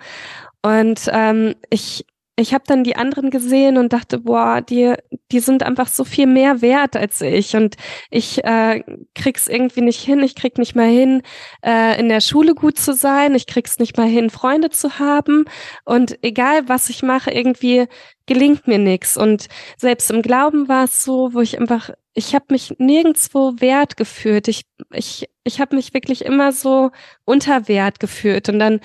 Und 0.63 1.09
ähm, 1.13 1.55
ich 1.71 2.05
ich 2.39 2.55
habe 2.55 2.63
dann 2.67 2.85
die 2.85 2.95
anderen 2.95 3.31
gesehen 3.31 3.77
und 3.79 3.93
dachte, 3.93 4.19
boah, 4.21 4.61
die, 4.61 4.95
die 5.33 5.41
sind 5.41 5.65
einfach 5.65 5.89
so 5.89 6.05
viel 6.05 6.29
mehr 6.29 6.63
wert 6.63 6.95
als 6.95 7.21
ich 7.21 7.57
und 7.57 7.75
ich 8.11 8.45
äh, 8.45 8.85
krieg's 9.17 9.49
irgendwie 9.49 9.81
nicht 9.81 10.01
hin. 10.01 10.23
Ich 10.23 10.37
krieg 10.37 10.57
nicht 10.57 10.77
mal 10.77 10.89
hin, 10.89 11.23
äh, 11.65 11.99
in 11.99 12.09
der 12.09 12.21
Schule 12.21 12.55
gut 12.55 12.79
zu 12.79 12.95
sein. 12.95 13.35
Ich 13.35 13.49
krieg's 13.49 13.81
nicht 13.81 13.97
mal 13.97 14.07
hin, 14.07 14.31
Freunde 14.31 14.71
zu 14.71 15.01
haben 15.01 15.47
und 15.85 16.23
egal 16.23 16.69
was 16.69 16.89
ich 16.91 17.03
mache, 17.03 17.33
irgendwie 17.33 17.89
gelingt 18.29 18.69
mir 18.69 18.79
nichts. 18.79 19.17
Und 19.17 19.49
selbst 19.77 20.11
im 20.13 20.23
Glauben 20.23 20.69
war 20.69 20.85
es 20.85 21.03
so, 21.03 21.35
wo 21.35 21.41
ich 21.41 21.59
einfach, 21.59 21.91
ich 22.15 22.35
habe 22.37 22.45
mich 22.51 22.77
nirgendswo 22.79 23.55
wert 23.59 23.97
gefühlt. 23.97 24.47
Ich, 24.47 24.63
ich, 24.93 25.29
ich 25.43 25.61
habe 25.61 25.75
mich 25.75 25.93
wirklich 25.95 26.25
immer 26.25 26.53
so 26.53 26.93
unter 27.25 27.67
Wert 27.67 27.99
gefühlt. 27.99 28.49
Und 28.49 28.61
dann 28.61 28.81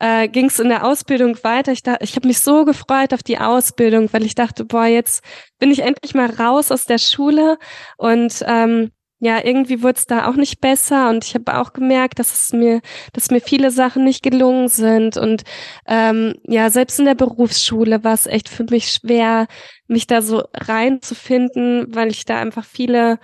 äh, 0.00 0.26
ging 0.26 0.46
es 0.46 0.58
in 0.58 0.68
der 0.68 0.84
Ausbildung 0.84 1.38
weiter. 1.44 1.70
Ich, 1.70 1.84
da, 1.84 1.96
ich 2.00 2.16
habe 2.16 2.26
mich 2.26 2.40
so 2.40 2.64
gefreut 2.64 3.14
auf 3.14 3.22
die 3.22 3.38
Ausbildung, 3.38 4.12
weil 4.12 4.24
ich 4.24 4.34
dachte, 4.34 4.64
boah, 4.64 4.86
jetzt 4.86 5.22
bin 5.60 5.70
ich 5.70 5.80
endlich 5.80 6.14
mal 6.14 6.30
raus 6.30 6.72
aus 6.72 6.84
der 6.84 6.98
Schule 6.98 7.58
und 7.98 8.42
ähm, 8.46 8.90
ja, 9.18 9.42
irgendwie 9.42 9.82
wurde 9.82 9.98
es 9.98 10.06
da 10.06 10.28
auch 10.28 10.34
nicht 10.34 10.60
besser 10.60 11.08
und 11.08 11.24
ich 11.24 11.34
habe 11.34 11.58
auch 11.58 11.72
gemerkt, 11.72 12.18
dass 12.18 12.34
es 12.34 12.52
mir, 12.52 12.82
dass 13.14 13.30
mir 13.30 13.40
viele 13.40 13.70
Sachen 13.70 14.04
nicht 14.04 14.22
gelungen 14.22 14.68
sind 14.68 15.16
und 15.16 15.42
ähm, 15.86 16.34
ja, 16.44 16.68
selbst 16.68 16.98
in 16.98 17.06
der 17.06 17.14
Berufsschule 17.14 18.04
war 18.04 18.12
es 18.14 18.26
echt 18.26 18.48
für 18.48 18.64
mich 18.64 18.92
schwer, 18.92 19.46
mich 19.88 20.06
da 20.06 20.20
so 20.20 20.44
reinzufinden, 20.54 21.86
weil 21.94 22.10
ich 22.10 22.26
da 22.26 22.38
einfach 22.38 22.66
viele, 22.66 23.18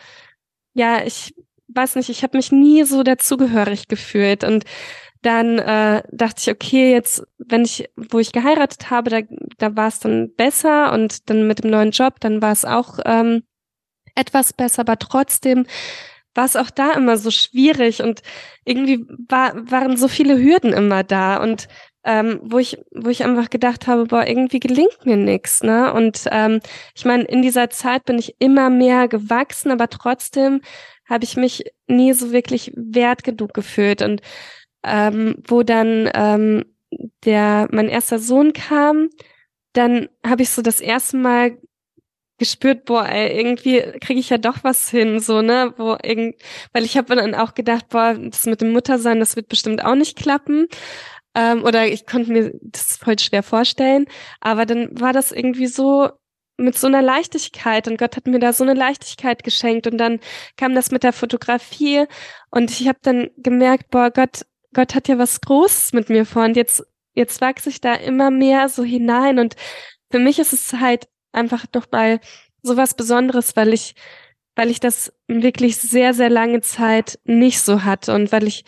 ja, 0.75 1.05
ich 1.05 1.35
weiß 1.69 1.97
nicht, 1.97 2.09
ich 2.09 2.23
habe 2.23 2.39
mich 2.39 2.53
nie 2.53 2.85
so 2.85 3.03
dazugehörig 3.03 3.89
gefühlt 3.89 4.45
und 4.45 4.65
dann 5.23 5.59
äh, 5.59 6.03
dachte 6.11 6.41
ich, 6.41 6.51
okay, 6.51 6.93
jetzt, 6.93 7.23
wenn 7.39 7.65
ich, 7.65 7.89
wo 7.97 8.19
ich 8.19 8.33
geheiratet 8.33 8.91
habe, 8.91 9.11
da, 9.11 9.21
da 9.59 9.77
war 9.77 9.89
es 9.89 10.01
dann 10.01 10.35
besser 10.35 10.93
und 10.93 11.31
dann 11.31 11.47
mit 11.47 11.63
dem 11.63 11.71
neuen 11.71 11.93
Job, 11.93 12.19
dann 12.21 12.43
war 12.43 12.53
es 12.53 12.65
auch 12.65 12.99
ähm, 13.05 13.43
etwas 14.15 14.53
besser, 14.53 14.81
aber 14.81 14.99
trotzdem 14.99 15.67
war 16.35 16.45
es 16.47 16.57
auch 16.57 16.71
da 16.71 16.93
immer 16.93 17.17
so 17.17 17.31
schwierig 17.31 18.03
und 18.03 18.23
irgendwie 18.65 19.07
war, 19.29 19.55
waren 19.71 19.97
so 19.97 20.09
viele 20.09 20.39
Hürden 20.39 20.73
immer 20.73 21.05
da 21.05 21.37
und 21.37 21.69
ähm, 22.05 22.41
wo 22.43 22.59
ich 22.59 22.79
wo 22.91 23.11
ich 23.11 23.25
einfach 23.25 23.49
gedacht 23.51 23.87
habe, 23.87 24.07
boah, 24.07 24.27
irgendwie 24.27 24.59
gelingt 24.59 25.05
mir 25.05 25.17
nichts, 25.17 25.63
ne? 25.63 25.93
Und 25.93 26.27
ähm, 26.33 26.61
ich 26.97 27.05
meine, 27.05 27.25
in 27.25 27.43
dieser 27.43 27.71
Zeit 27.71 28.05
bin 28.05 28.19
ich 28.19 28.35
immer 28.41 28.71
mehr 28.71 29.09
gewachsen, 29.09 29.71
aber 29.71 29.89
trotzdem 29.89 30.63
habe 31.09 31.25
ich 31.25 31.37
mich 31.37 31.65
nie 31.87 32.13
so 32.13 32.33
wirklich 32.33 32.73
wert 32.75 33.23
genug 33.25 33.55
gefühlt 33.55 34.03
und 34.03 34.21
ähm, 34.85 35.37
wo 35.47 35.63
dann 35.63 36.11
ähm, 36.15 36.65
der 37.25 37.69
mein 37.71 37.89
erster 37.89 38.19
Sohn 38.19 38.53
kam, 38.53 39.09
dann 39.75 40.09
habe 40.27 40.43
ich 40.43 40.51
so 40.51 40.63
das 40.63 40.81
erste 40.81 41.17
Mal 41.17 41.59
gespürt, 42.43 42.85
boah, 42.87 43.07
ey, 43.09 43.39
irgendwie 43.39 43.81
kriege 44.01 44.19
ich 44.19 44.31
ja 44.31 44.39
doch 44.39 44.65
was 44.65 44.91
hin, 44.91 45.21
so, 45.21 45.43
ne, 45.43 45.73
wo 45.77 45.97
irgend, 46.03 46.35
weil 46.73 46.85
ich 46.85 46.97
habe 46.97 47.15
dann 47.15 47.35
auch 47.37 47.55
gedacht, 47.55 47.89
boah, 47.89 48.15
das 48.19 48.47
mit 48.47 48.61
dem 48.61 48.73
Muttersein, 48.73 49.21
das 49.21 49.37
wird 49.37 49.49
bestimmt 49.49 49.85
auch 49.85 49.95
nicht 49.95 50.19
klappen. 50.19 50.67
Ähm, 51.35 51.65
oder 51.65 51.87
ich 51.87 52.07
konnte 52.07 52.33
mir 52.33 52.53
das 52.63 52.97
voll 52.97 53.19
schwer 53.19 53.43
vorstellen. 53.43 54.07
Aber 54.41 54.67
dann 54.67 54.89
war 55.01 55.13
das 55.13 55.33
irgendwie 55.33 55.67
so 55.69 56.11
mit 56.59 56.77
so 56.77 56.89
einer 56.89 57.03
Leichtigkeit 57.03 57.89
und 57.89 57.99
Gott 57.99 58.17
hat 58.17 58.27
mir 58.27 58.41
da 58.41 58.53
so 58.53 58.65
eine 58.65 58.75
Leichtigkeit 58.75 59.45
geschenkt 59.45 59.87
und 59.87 59.99
dann 59.99 60.21
kam 60.57 60.75
das 60.75 60.91
mit 60.91 61.05
der 61.05 61.13
Fotografie 61.13 62.07
und 62.51 62.71
ich 62.71 62.89
habe 62.89 62.99
dann 63.03 63.31
gemerkt, 63.39 63.91
boah, 63.91 64.11
Gott, 64.11 64.45
Gott 64.75 64.95
hat 64.95 65.09
ja 65.09 65.19
was 65.19 65.41
Großes 65.41 65.93
mit 65.93 66.11
mir 66.11 66.27
vor 66.27 66.45
und 66.45 66.57
jetzt 66.57 66.85
jetzt 67.15 67.41
wachse 67.41 67.71
ich 67.71 67.81
da 67.81 67.95
immer 67.95 68.31
mehr 68.31 68.69
so 68.69 68.85
hinein 68.85 69.39
und 69.39 69.57
für 70.11 70.19
mich 70.19 70.39
ist 70.39 70.53
es 70.53 70.75
halt 70.75 71.09
einfach 71.33 71.67
doch 71.67 71.87
mal 71.91 72.21
so 72.63 72.77
was 72.77 72.95
Besonderes, 72.95 73.57
weil 73.57 73.73
ich, 73.73 73.95
weil 74.55 74.71
ich 74.71 74.81
das 74.81 75.13
wirklich 75.27 75.77
sehr, 75.79 76.15
sehr 76.15 76.31
lange 76.31 76.61
Zeit 76.61 77.19
nicht 77.25 77.61
so 77.61 77.85
hatte 77.85 78.15
und 78.15 78.33
weil 78.33 78.47
ich 78.47 78.65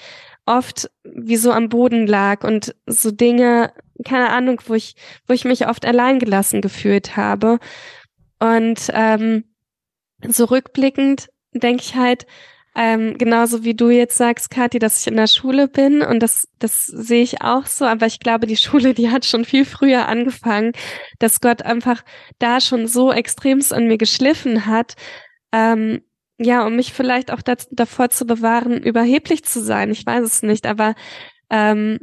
oft 0.47 0.91
wie 1.05 1.37
so 1.37 1.53
am 1.53 1.69
Boden 1.69 2.07
lag 2.07 2.45
und 2.45 2.75
so 2.87 3.11
Dinge, 3.11 3.73
keine 4.05 4.31
Ahnung, 4.31 4.61
wo 4.67 4.75
ich, 4.75 4.97
wo 5.27 5.33
ich 5.33 5.45
mich 5.45 5.67
oft 5.69 5.87
alleingelassen 5.87 6.61
gefühlt 6.61 7.17
habe. 7.17 7.59
Und 8.41 8.91
ähm, 8.93 9.45
so 10.27 10.45
rückblickend 10.47 11.29
denke 11.53 11.83
ich 11.83 11.95
halt, 11.95 12.27
ähm, 12.77 13.17
genauso 13.19 13.63
wie 13.63 13.75
du 13.75 13.91
jetzt 13.91 14.17
sagst, 14.17 14.51
Kathi, 14.51 14.79
dass 14.79 15.01
ich 15.01 15.07
in 15.07 15.17
der 15.17 15.29
Schule 15.29 15.69
bin 15.69 16.03
und 16.03 16.21
das, 16.21 16.49
das 16.59 16.87
sehe 16.87 17.23
ich 17.23 17.43
auch 17.43 17.67
so, 17.67 17.85
aber 17.85 18.07
ich 18.07 18.19
glaube, 18.21 18.47
die 18.47 18.57
Schule, 18.59 18.95
die 18.95 19.11
hat 19.11 19.25
schon 19.25 19.45
viel 19.45 19.65
früher 19.65 20.09
angefangen, 20.09 20.73
dass 21.19 21.41
Gott 21.41 21.63
einfach 21.63 22.05
da 22.39 22.61
schon 22.61 22.87
so 22.87 23.13
extremst 23.13 23.73
an 23.73 23.87
mir 23.87 23.99
geschliffen 23.99 24.67
hat, 24.67 24.95
ähm, 25.53 26.03
ja, 26.39 26.67
um 26.67 26.75
mich 26.77 26.93
vielleicht 26.93 27.31
auch 27.31 27.43
das, 27.43 27.69
davor 27.71 28.11
zu 28.11 28.27
bewahren, 28.27 28.83
überheblich 28.83 29.45
zu 29.45 29.63
sein. 29.63 29.91
Ich 29.93 30.05
weiß 30.05 30.25
es 30.25 30.43
nicht, 30.43 30.67
aber 30.67 30.97
ähm, 31.51 32.01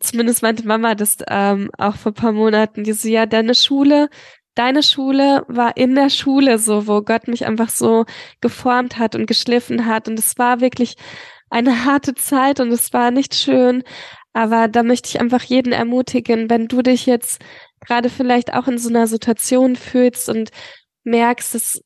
zumindest 0.00 0.42
meinte 0.42 0.66
Mama 0.66 0.94
das 0.94 1.18
ähm, 1.28 1.70
auch 1.78 1.96
vor 1.96 2.12
paar 2.12 2.32
Monaten, 2.32 2.84
die 2.84 2.92
so, 2.92 3.08
ja, 3.08 3.26
deine 3.26 3.56
Schule, 3.56 4.08
deine 4.54 4.82
Schule 4.82 5.44
war 5.48 5.76
in 5.76 5.94
der 5.94 6.10
Schule 6.10 6.58
so, 6.58 6.86
wo 6.86 7.02
Gott 7.02 7.28
mich 7.28 7.46
einfach 7.46 7.68
so 7.68 8.04
geformt 8.40 8.98
hat 8.98 9.14
und 9.14 9.26
geschliffen 9.26 9.86
hat. 9.86 10.08
Und 10.08 10.18
es 10.18 10.38
war 10.38 10.60
wirklich 10.60 10.96
eine 11.50 11.84
harte 11.84 12.14
Zeit 12.14 12.60
und 12.60 12.70
es 12.72 12.92
war 12.92 13.10
nicht 13.10 13.34
schön. 13.34 13.82
Aber 14.32 14.68
da 14.68 14.82
möchte 14.82 15.08
ich 15.08 15.20
einfach 15.20 15.42
jeden 15.42 15.72
ermutigen, 15.72 16.48
wenn 16.50 16.68
du 16.68 16.82
dich 16.82 17.06
jetzt 17.06 17.42
gerade 17.80 18.08
vielleicht 18.08 18.54
auch 18.54 18.68
in 18.68 18.78
so 18.78 18.88
einer 18.88 19.06
Situation 19.06 19.76
fühlst 19.76 20.28
und 20.28 20.50
merkst, 21.04 21.54
dass, 21.54 21.82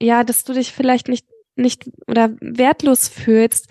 ja, 0.00 0.24
dass 0.24 0.44
du 0.44 0.52
dich 0.52 0.72
vielleicht 0.72 1.08
nicht, 1.08 1.26
nicht 1.56 1.90
oder 2.06 2.30
wertlos 2.40 3.08
fühlst, 3.08 3.68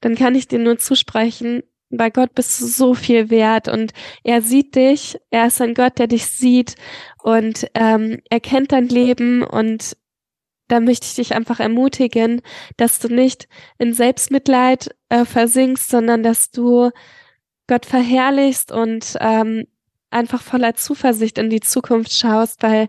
dann 0.00 0.16
kann 0.16 0.34
ich 0.34 0.48
dir 0.48 0.58
nur 0.58 0.78
zusprechen, 0.78 1.62
bei 1.92 2.10
Gott 2.10 2.34
bist 2.34 2.60
du 2.60 2.66
so 2.66 2.94
viel 2.94 3.30
wert 3.30 3.68
und 3.68 3.92
er 4.24 4.42
sieht 4.42 4.74
dich, 4.74 5.18
er 5.30 5.46
ist 5.46 5.60
ein 5.60 5.74
Gott, 5.74 5.98
der 5.98 6.06
dich 6.06 6.26
sieht 6.26 6.74
und 7.22 7.66
ähm, 7.74 8.20
er 8.30 8.40
kennt 8.40 8.72
dein 8.72 8.88
Leben 8.88 9.42
und 9.42 9.96
da 10.68 10.80
möchte 10.80 11.06
ich 11.06 11.14
dich 11.14 11.34
einfach 11.34 11.60
ermutigen, 11.60 12.40
dass 12.78 12.98
du 12.98 13.08
nicht 13.08 13.46
in 13.78 13.92
Selbstmitleid 13.92 14.94
äh, 15.10 15.24
versinkst, 15.26 15.90
sondern 15.90 16.22
dass 16.22 16.50
du 16.50 16.90
Gott 17.66 17.84
verherrlichst 17.84 18.72
und 18.72 19.16
ähm, 19.20 19.66
einfach 20.10 20.42
voller 20.42 20.74
Zuversicht 20.74 21.38
in 21.38 21.50
die 21.50 21.60
Zukunft 21.60 22.12
schaust, 22.12 22.62
weil 22.62 22.88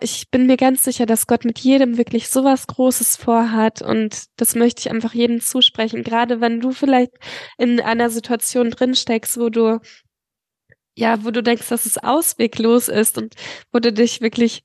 ich 0.00 0.30
bin 0.30 0.46
mir 0.46 0.56
ganz 0.56 0.84
sicher, 0.84 1.06
dass 1.06 1.26
Gott 1.26 1.44
mit 1.44 1.58
jedem 1.58 1.98
wirklich 1.98 2.28
sowas 2.28 2.66
Großes 2.66 3.16
vorhat 3.16 3.82
und 3.82 4.24
das 4.36 4.54
möchte 4.54 4.80
ich 4.80 4.90
einfach 4.90 5.14
jedem 5.14 5.40
zusprechen. 5.40 6.02
Gerade 6.04 6.40
wenn 6.40 6.60
du 6.60 6.72
vielleicht 6.72 7.12
in 7.56 7.80
einer 7.80 8.10
Situation 8.10 8.70
drin 8.70 8.94
steckst, 8.94 9.38
wo 9.38 9.48
du 9.48 9.80
ja, 10.98 11.24
wo 11.24 11.30
du 11.30 11.42
denkst, 11.42 11.68
dass 11.68 11.86
es 11.86 11.98
ausweglos 11.98 12.88
ist 12.88 13.18
und 13.18 13.34
wo 13.72 13.78
du 13.78 13.92
dich 13.92 14.20
wirklich 14.20 14.64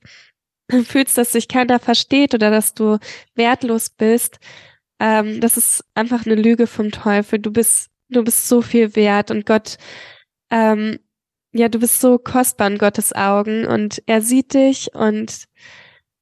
fühlst, 0.84 1.16
dass 1.16 1.32
sich 1.32 1.48
keiner 1.48 1.78
versteht 1.78 2.34
oder 2.34 2.50
dass 2.50 2.74
du 2.74 2.98
wertlos 3.34 3.90
bist. 3.90 4.38
Ähm, 5.00 5.40
das 5.40 5.56
ist 5.56 5.84
einfach 5.94 6.26
eine 6.26 6.34
Lüge 6.34 6.66
vom 6.66 6.90
Teufel. 6.90 7.38
Du 7.38 7.52
bist, 7.52 7.90
du 8.08 8.24
bist 8.24 8.48
so 8.48 8.62
viel 8.62 8.96
wert 8.96 9.30
und 9.30 9.46
Gott 9.46 9.76
ähm, 10.50 10.98
ja, 11.54 11.68
du 11.68 11.78
bist 11.78 12.00
so 12.00 12.18
kostbar 12.18 12.68
in 12.68 12.78
Gottes 12.78 13.12
Augen 13.12 13.64
und 13.64 14.02
er 14.06 14.20
sieht 14.20 14.54
dich 14.54 14.92
und 14.94 15.44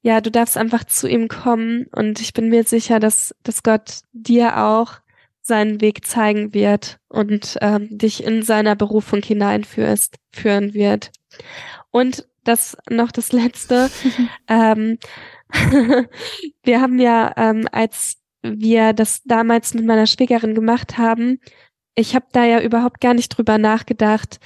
ja, 0.03 0.21
du 0.21 0.29
darfst 0.29 0.57
einfach 0.57 0.83
zu 0.83 1.07
ihm 1.07 1.27
kommen 1.27 1.87
und 1.91 2.21
ich 2.21 2.33
bin 2.33 2.49
mir 2.49 2.63
sicher, 2.65 2.99
dass, 2.99 3.33
dass 3.41 3.63
Gott 3.63 4.01
dir 4.11 4.63
auch 4.63 4.99
seinen 5.41 5.81
Weg 5.81 6.05
zeigen 6.05 6.53
wird 6.53 6.99
und 7.09 7.57
ähm, 7.61 7.87
dich 7.89 8.23
in 8.23 8.43
seiner 8.43 8.75
Berufung 8.75 9.21
hineinführst, 9.23 10.15
führen 10.31 10.73
wird. 10.73 11.11
Und 11.89 12.27
das 12.43 12.77
noch 12.89 13.11
das 13.11 13.31
Letzte. 13.31 13.89
ähm, 14.47 14.99
wir 16.63 16.81
haben 16.81 16.99
ja, 16.99 17.33
ähm, 17.35 17.67
als 17.71 18.17
wir 18.43 18.93
das 18.93 19.23
damals 19.23 19.73
mit 19.73 19.85
meiner 19.85 20.05
Schwägerin 20.05 20.53
gemacht 20.53 20.97
haben, 20.97 21.39
ich 21.95 22.15
habe 22.15 22.25
da 22.31 22.43
ja 22.43 22.59
überhaupt 22.61 23.01
gar 23.01 23.13
nicht 23.13 23.29
drüber 23.29 23.57
nachgedacht, 23.57 24.39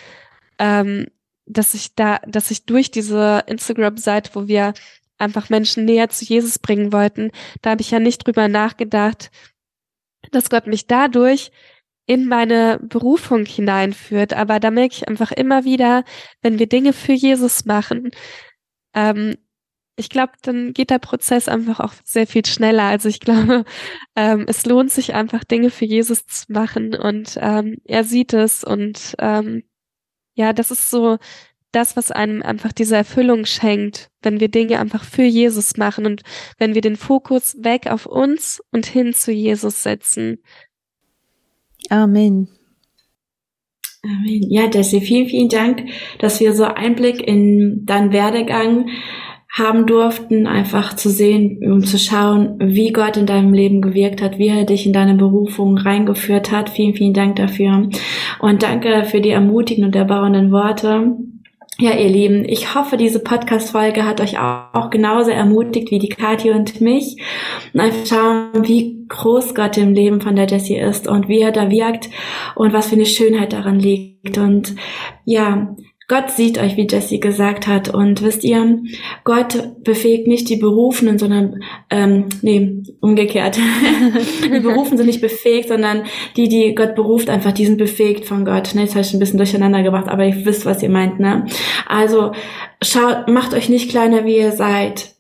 ähm, 0.60 1.08
dass 1.46 1.74
ich 1.74 1.96
da, 1.96 2.20
dass 2.28 2.52
ich 2.52 2.66
durch 2.66 2.92
diese 2.92 3.44
Instagram-Seite, 3.48 4.32
wo 4.34 4.48
wir 4.48 4.74
einfach 5.18 5.50
Menschen 5.50 5.86
näher 5.86 6.10
zu 6.10 6.26
Jesus 6.26 6.60
bringen 6.60 6.92
wollten, 6.92 7.32
da 7.62 7.72
habe 7.72 7.82
ich 7.82 7.92
ja 7.92 8.00
nicht 8.00 8.26
drüber 8.26 8.48
nachgedacht, 8.48 9.32
dass 10.32 10.50
Gott 10.50 10.68
mich 10.68 10.88
dadurch 10.88 11.52
in 12.06 12.26
meine 12.26 12.80
Berufung 12.82 13.46
hineinführt. 13.46 14.34
Aber 14.34 14.60
da 14.60 14.72
merke 14.72 14.96
ich 14.96 15.08
einfach 15.08 15.32
immer 15.32 15.66
wieder, 15.66 16.04
wenn 16.42 16.60
wir 16.60 16.68
Dinge 16.68 16.94
für 16.94 17.14
Jesus 17.14 17.66
machen, 17.66 18.12
ähm, 18.94 19.36
ich 20.00 20.10
glaube, 20.10 20.34
dann 20.44 20.74
geht 20.74 20.92
der 20.92 21.00
Prozess 21.00 21.50
einfach 21.50 21.80
auch 21.80 21.94
sehr 22.04 22.28
viel 22.28 22.46
schneller. 22.46 22.84
Also 22.84 23.10
ich 23.10 23.20
glaube, 23.20 23.66
ähm, 24.16 24.46
es 24.48 24.66
lohnt 24.66 24.92
sich 24.92 25.16
einfach, 25.16 25.44
Dinge 25.44 25.72
für 25.72 25.86
Jesus 25.86 26.26
zu 26.28 26.52
machen 26.52 26.96
und 26.96 27.38
ähm, 27.42 27.78
er 27.84 28.04
sieht 28.04 28.34
es 28.34 28.64
und 28.64 29.16
ähm, 29.20 29.64
ja, 30.38 30.54
das 30.54 30.72
ist 30.72 30.90
so 30.90 31.18
das, 31.72 31.98
was 31.98 32.12
einem 32.12 32.44
einfach 32.44 32.72
diese 32.72 32.96
Erfüllung 32.96 33.46
schenkt, 33.46 34.10
wenn 34.22 34.40
wir 34.40 34.50
Dinge 34.50 34.80
einfach 34.80 35.04
für 35.04 35.24
Jesus 35.24 35.78
machen 35.78 36.06
und 36.06 36.22
wenn 36.58 36.76
wir 36.76 36.82
den 36.82 36.96
Fokus 36.96 37.58
weg 37.60 37.88
auf 37.88 38.06
uns 38.06 38.62
und 38.72 38.86
hin 38.86 39.14
zu 39.14 39.32
Jesus 39.32 39.84
setzen. 39.84 40.38
Amen. 41.90 42.48
Amen. 44.04 44.50
Ja, 44.50 44.70
Jessie, 44.70 45.02
vielen, 45.02 45.28
vielen 45.28 45.50
Dank, 45.50 45.90
dass 46.20 46.40
wir 46.40 46.54
so 46.54 46.66
Einblick 46.66 47.20
in 47.20 47.86
deinen 47.86 48.14
Werdegang 48.14 48.90
haben 49.58 49.88
durften, 49.88 50.46
einfach 50.46 50.96
zu 50.96 51.10
sehen, 51.10 51.60
um 51.64 51.84
zu 51.84 51.98
schauen, 51.98 52.58
wie 52.60 52.92
Gott 52.92 53.18
in 53.18 53.26
deinem 53.26 53.54
Leben 53.54 53.82
gewirkt 53.82 54.22
hat, 54.22 54.38
wie 54.38 54.50
er 54.50 54.66
dich 54.66 54.86
in 54.86 54.94
deine 54.94 55.16
Berufung 55.16 55.78
reingeführt 55.78 56.52
hat. 56.52 56.70
Vielen, 56.70 56.94
vielen 56.94 57.14
Dank 57.14 57.38
dafür. 57.38 57.90
Und 58.40 58.64
danke 58.64 59.06
für 59.06 59.22
die 59.22 59.32
ermutigenden 59.32 59.90
und 59.90 59.96
erbauenden 59.96 60.52
Worte. 60.52 61.18
Ja, 61.80 61.92
ihr 61.92 62.10
Lieben, 62.10 62.44
ich 62.44 62.74
hoffe, 62.74 62.98
diese 62.98 63.20
Podcast-Folge 63.20 64.04
hat 64.04 64.20
euch 64.20 64.40
auch, 64.40 64.90
genauso 64.90 65.30
ermutigt 65.30 65.92
wie 65.92 66.00
die 66.00 66.10
Kathi 66.10 66.50
und 66.50 66.82
mich. 66.82 67.22
Und 67.74 67.80
einfach 67.80 68.06
schauen, 68.08 68.68
wie 68.68 69.06
groß 69.08 69.54
Gott 69.54 69.78
im 69.78 69.94
Leben 69.94 70.20
von 70.20 70.36
der 70.36 70.48
Jessie 70.48 70.78
ist 70.78 71.08
und 71.08 71.28
wie 71.28 71.40
er 71.40 71.52
da 71.52 71.70
wirkt 71.70 72.10
und 72.56 72.74
was 72.74 72.88
für 72.88 72.96
eine 72.96 73.06
Schönheit 73.06 73.54
daran 73.54 73.80
liegt. 73.80 74.40
Und 74.40 74.76
ja, 75.24 75.76
Gott 76.10 76.32
sieht 76.32 76.58
euch, 76.58 76.78
wie 76.78 76.88
Jesse 76.88 77.20
gesagt 77.20 77.68
hat. 77.68 77.94
Und 77.94 78.22
wisst 78.22 78.46
ihr, 78.46 78.82
Gott 79.26 79.84
befähigt 79.84 80.26
nicht 80.26 80.48
die 80.48 80.56
Berufenen, 80.56 81.20
sondern, 81.20 81.62
ähm, 81.90 82.30
nee, 82.42 82.82
umgekehrt. 83.02 83.60
die 84.44 84.60
Berufen 84.60 84.98
sind 84.98 85.08
nicht 85.08 85.20
befähigt, 85.20 85.68
sondern 85.68 86.04
die, 86.38 86.48
die 86.48 86.74
Gott 86.76 86.96
beruft, 86.96 87.30
einfach, 87.30 87.52
die 87.52 87.66
sind 87.66 87.78
befähigt 87.78 88.24
von 88.24 88.46
Gott. 88.46 88.74
Ne, 88.74 88.84
jetzt 88.84 88.96
habe 88.96 89.02
ich 89.02 89.14
ein 89.14 89.20
bisschen 89.20 89.38
durcheinander 89.38 89.84
gebracht, 89.84 90.08
aber 90.08 90.26
ihr 90.26 90.46
wisst, 90.46 90.66
was 90.66 90.82
ihr 90.82 90.90
meint, 90.90 91.20
ne? 91.20 91.46
Also, 91.88 92.32
schaut, 92.82 93.28
macht 93.28 93.54
euch 93.54 93.68
nicht 93.68 93.90
kleiner, 93.90 94.24
wie 94.24 94.38
ihr 94.38 94.54
seid 94.54 95.17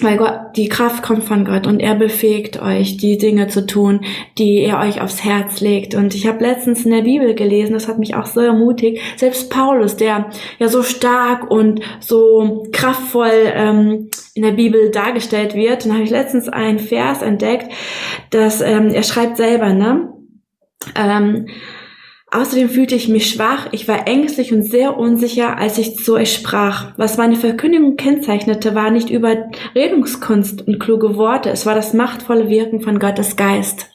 weil 0.00 0.16
Gott, 0.16 0.56
die 0.56 0.68
Kraft 0.68 1.02
kommt 1.02 1.24
von 1.24 1.44
Gott 1.44 1.66
und 1.66 1.80
er 1.80 1.94
befähigt 1.94 2.60
euch, 2.60 2.96
die 2.96 3.16
Dinge 3.16 3.46
zu 3.48 3.66
tun, 3.66 4.04
die 4.38 4.58
er 4.58 4.80
euch 4.80 5.00
aufs 5.00 5.24
Herz 5.24 5.60
legt. 5.60 5.94
Und 5.94 6.14
ich 6.14 6.26
habe 6.26 6.42
letztens 6.42 6.84
in 6.84 6.90
der 6.90 7.02
Bibel 7.02 7.34
gelesen, 7.34 7.74
das 7.74 7.86
hat 7.86 7.98
mich 7.98 8.14
auch 8.14 8.26
so 8.26 8.40
ermutigt, 8.40 9.00
selbst 9.16 9.50
Paulus, 9.50 9.96
der 9.96 10.30
ja 10.58 10.68
so 10.68 10.82
stark 10.82 11.50
und 11.50 11.80
so 12.00 12.66
kraftvoll 12.72 13.52
ähm, 13.54 14.10
in 14.34 14.42
der 14.42 14.52
Bibel 14.52 14.90
dargestellt 14.90 15.54
wird, 15.54 15.84
dann 15.84 15.92
habe 15.92 16.02
ich 16.02 16.10
letztens 16.10 16.48
einen 16.48 16.80
Vers 16.80 17.22
entdeckt, 17.22 17.72
dass 18.30 18.60
ähm, 18.60 18.88
er 18.88 19.04
schreibt 19.04 19.36
selber, 19.36 19.72
ne? 19.72 20.12
Ähm, 20.96 21.46
Außerdem 22.34 22.68
fühlte 22.68 22.96
ich 22.96 23.06
mich 23.06 23.30
schwach, 23.30 23.68
ich 23.70 23.86
war 23.86 24.08
ängstlich 24.08 24.52
und 24.52 24.64
sehr 24.64 24.98
unsicher, 24.98 25.56
als 25.56 25.78
ich 25.78 25.94
zu 25.94 26.14
euch 26.14 26.32
sprach. 26.32 26.92
Was 26.96 27.16
meine 27.16 27.36
Verkündigung 27.36 27.94
kennzeichnete, 27.94 28.74
war 28.74 28.90
nicht 28.90 29.08
Überredungskunst 29.08 30.66
und 30.66 30.80
kluge 30.80 31.16
Worte, 31.16 31.50
es 31.50 31.64
war 31.64 31.76
das 31.76 31.94
machtvolle 31.94 32.48
Wirken 32.48 32.80
von 32.80 32.98
Gottes 32.98 33.36
Geist. 33.36 33.86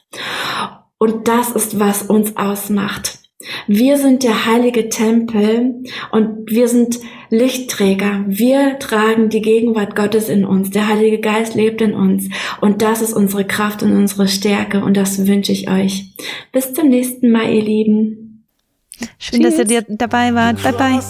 Und 0.96 1.28
das 1.28 1.50
ist, 1.50 1.78
was 1.78 2.02
uns 2.02 2.38
ausmacht. 2.38 3.18
Wir 3.66 3.98
sind 3.98 4.22
der 4.22 4.46
heilige 4.46 4.88
Tempel 4.88 5.82
und 6.10 6.50
wir 6.50 6.68
sind 6.68 6.98
Lichtträger. 7.28 8.24
Wir 8.26 8.78
tragen 8.78 9.28
die 9.28 9.42
Gegenwart 9.42 9.94
Gottes 9.94 10.30
in 10.30 10.46
uns. 10.46 10.70
Der 10.70 10.88
Heilige 10.88 11.20
Geist 11.20 11.54
lebt 11.54 11.80
in 11.82 11.94
uns. 11.94 12.28
Und 12.60 12.80
das 12.80 13.02
ist 13.02 13.12
unsere 13.12 13.46
Kraft 13.46 13.82
und 13.82 13.92
unsere 13.92 14.28
Stärke. 14.28 14.82
Und 14.82 14.96
das 14.96 15.26
wünsche 15.26 15.52
ich 15.52 15.70
euch. 15.70 16.14
Bis 16.52 16.72
zum 16.72 16.88
nächsten 16.88 17.30
Mal, 17.30 17.52
ihr 17.52 17.62
Lieben. 17.62 18.19
Schön, 19.18 19.42
Tschüss. 19.42 19.56
dass 19.56 19.70
ihr 19.70 19.82
dabei 19.88 20.34
wart. 20.34 20.62
Bye 20.62 20.72
bye. 20.72 21.00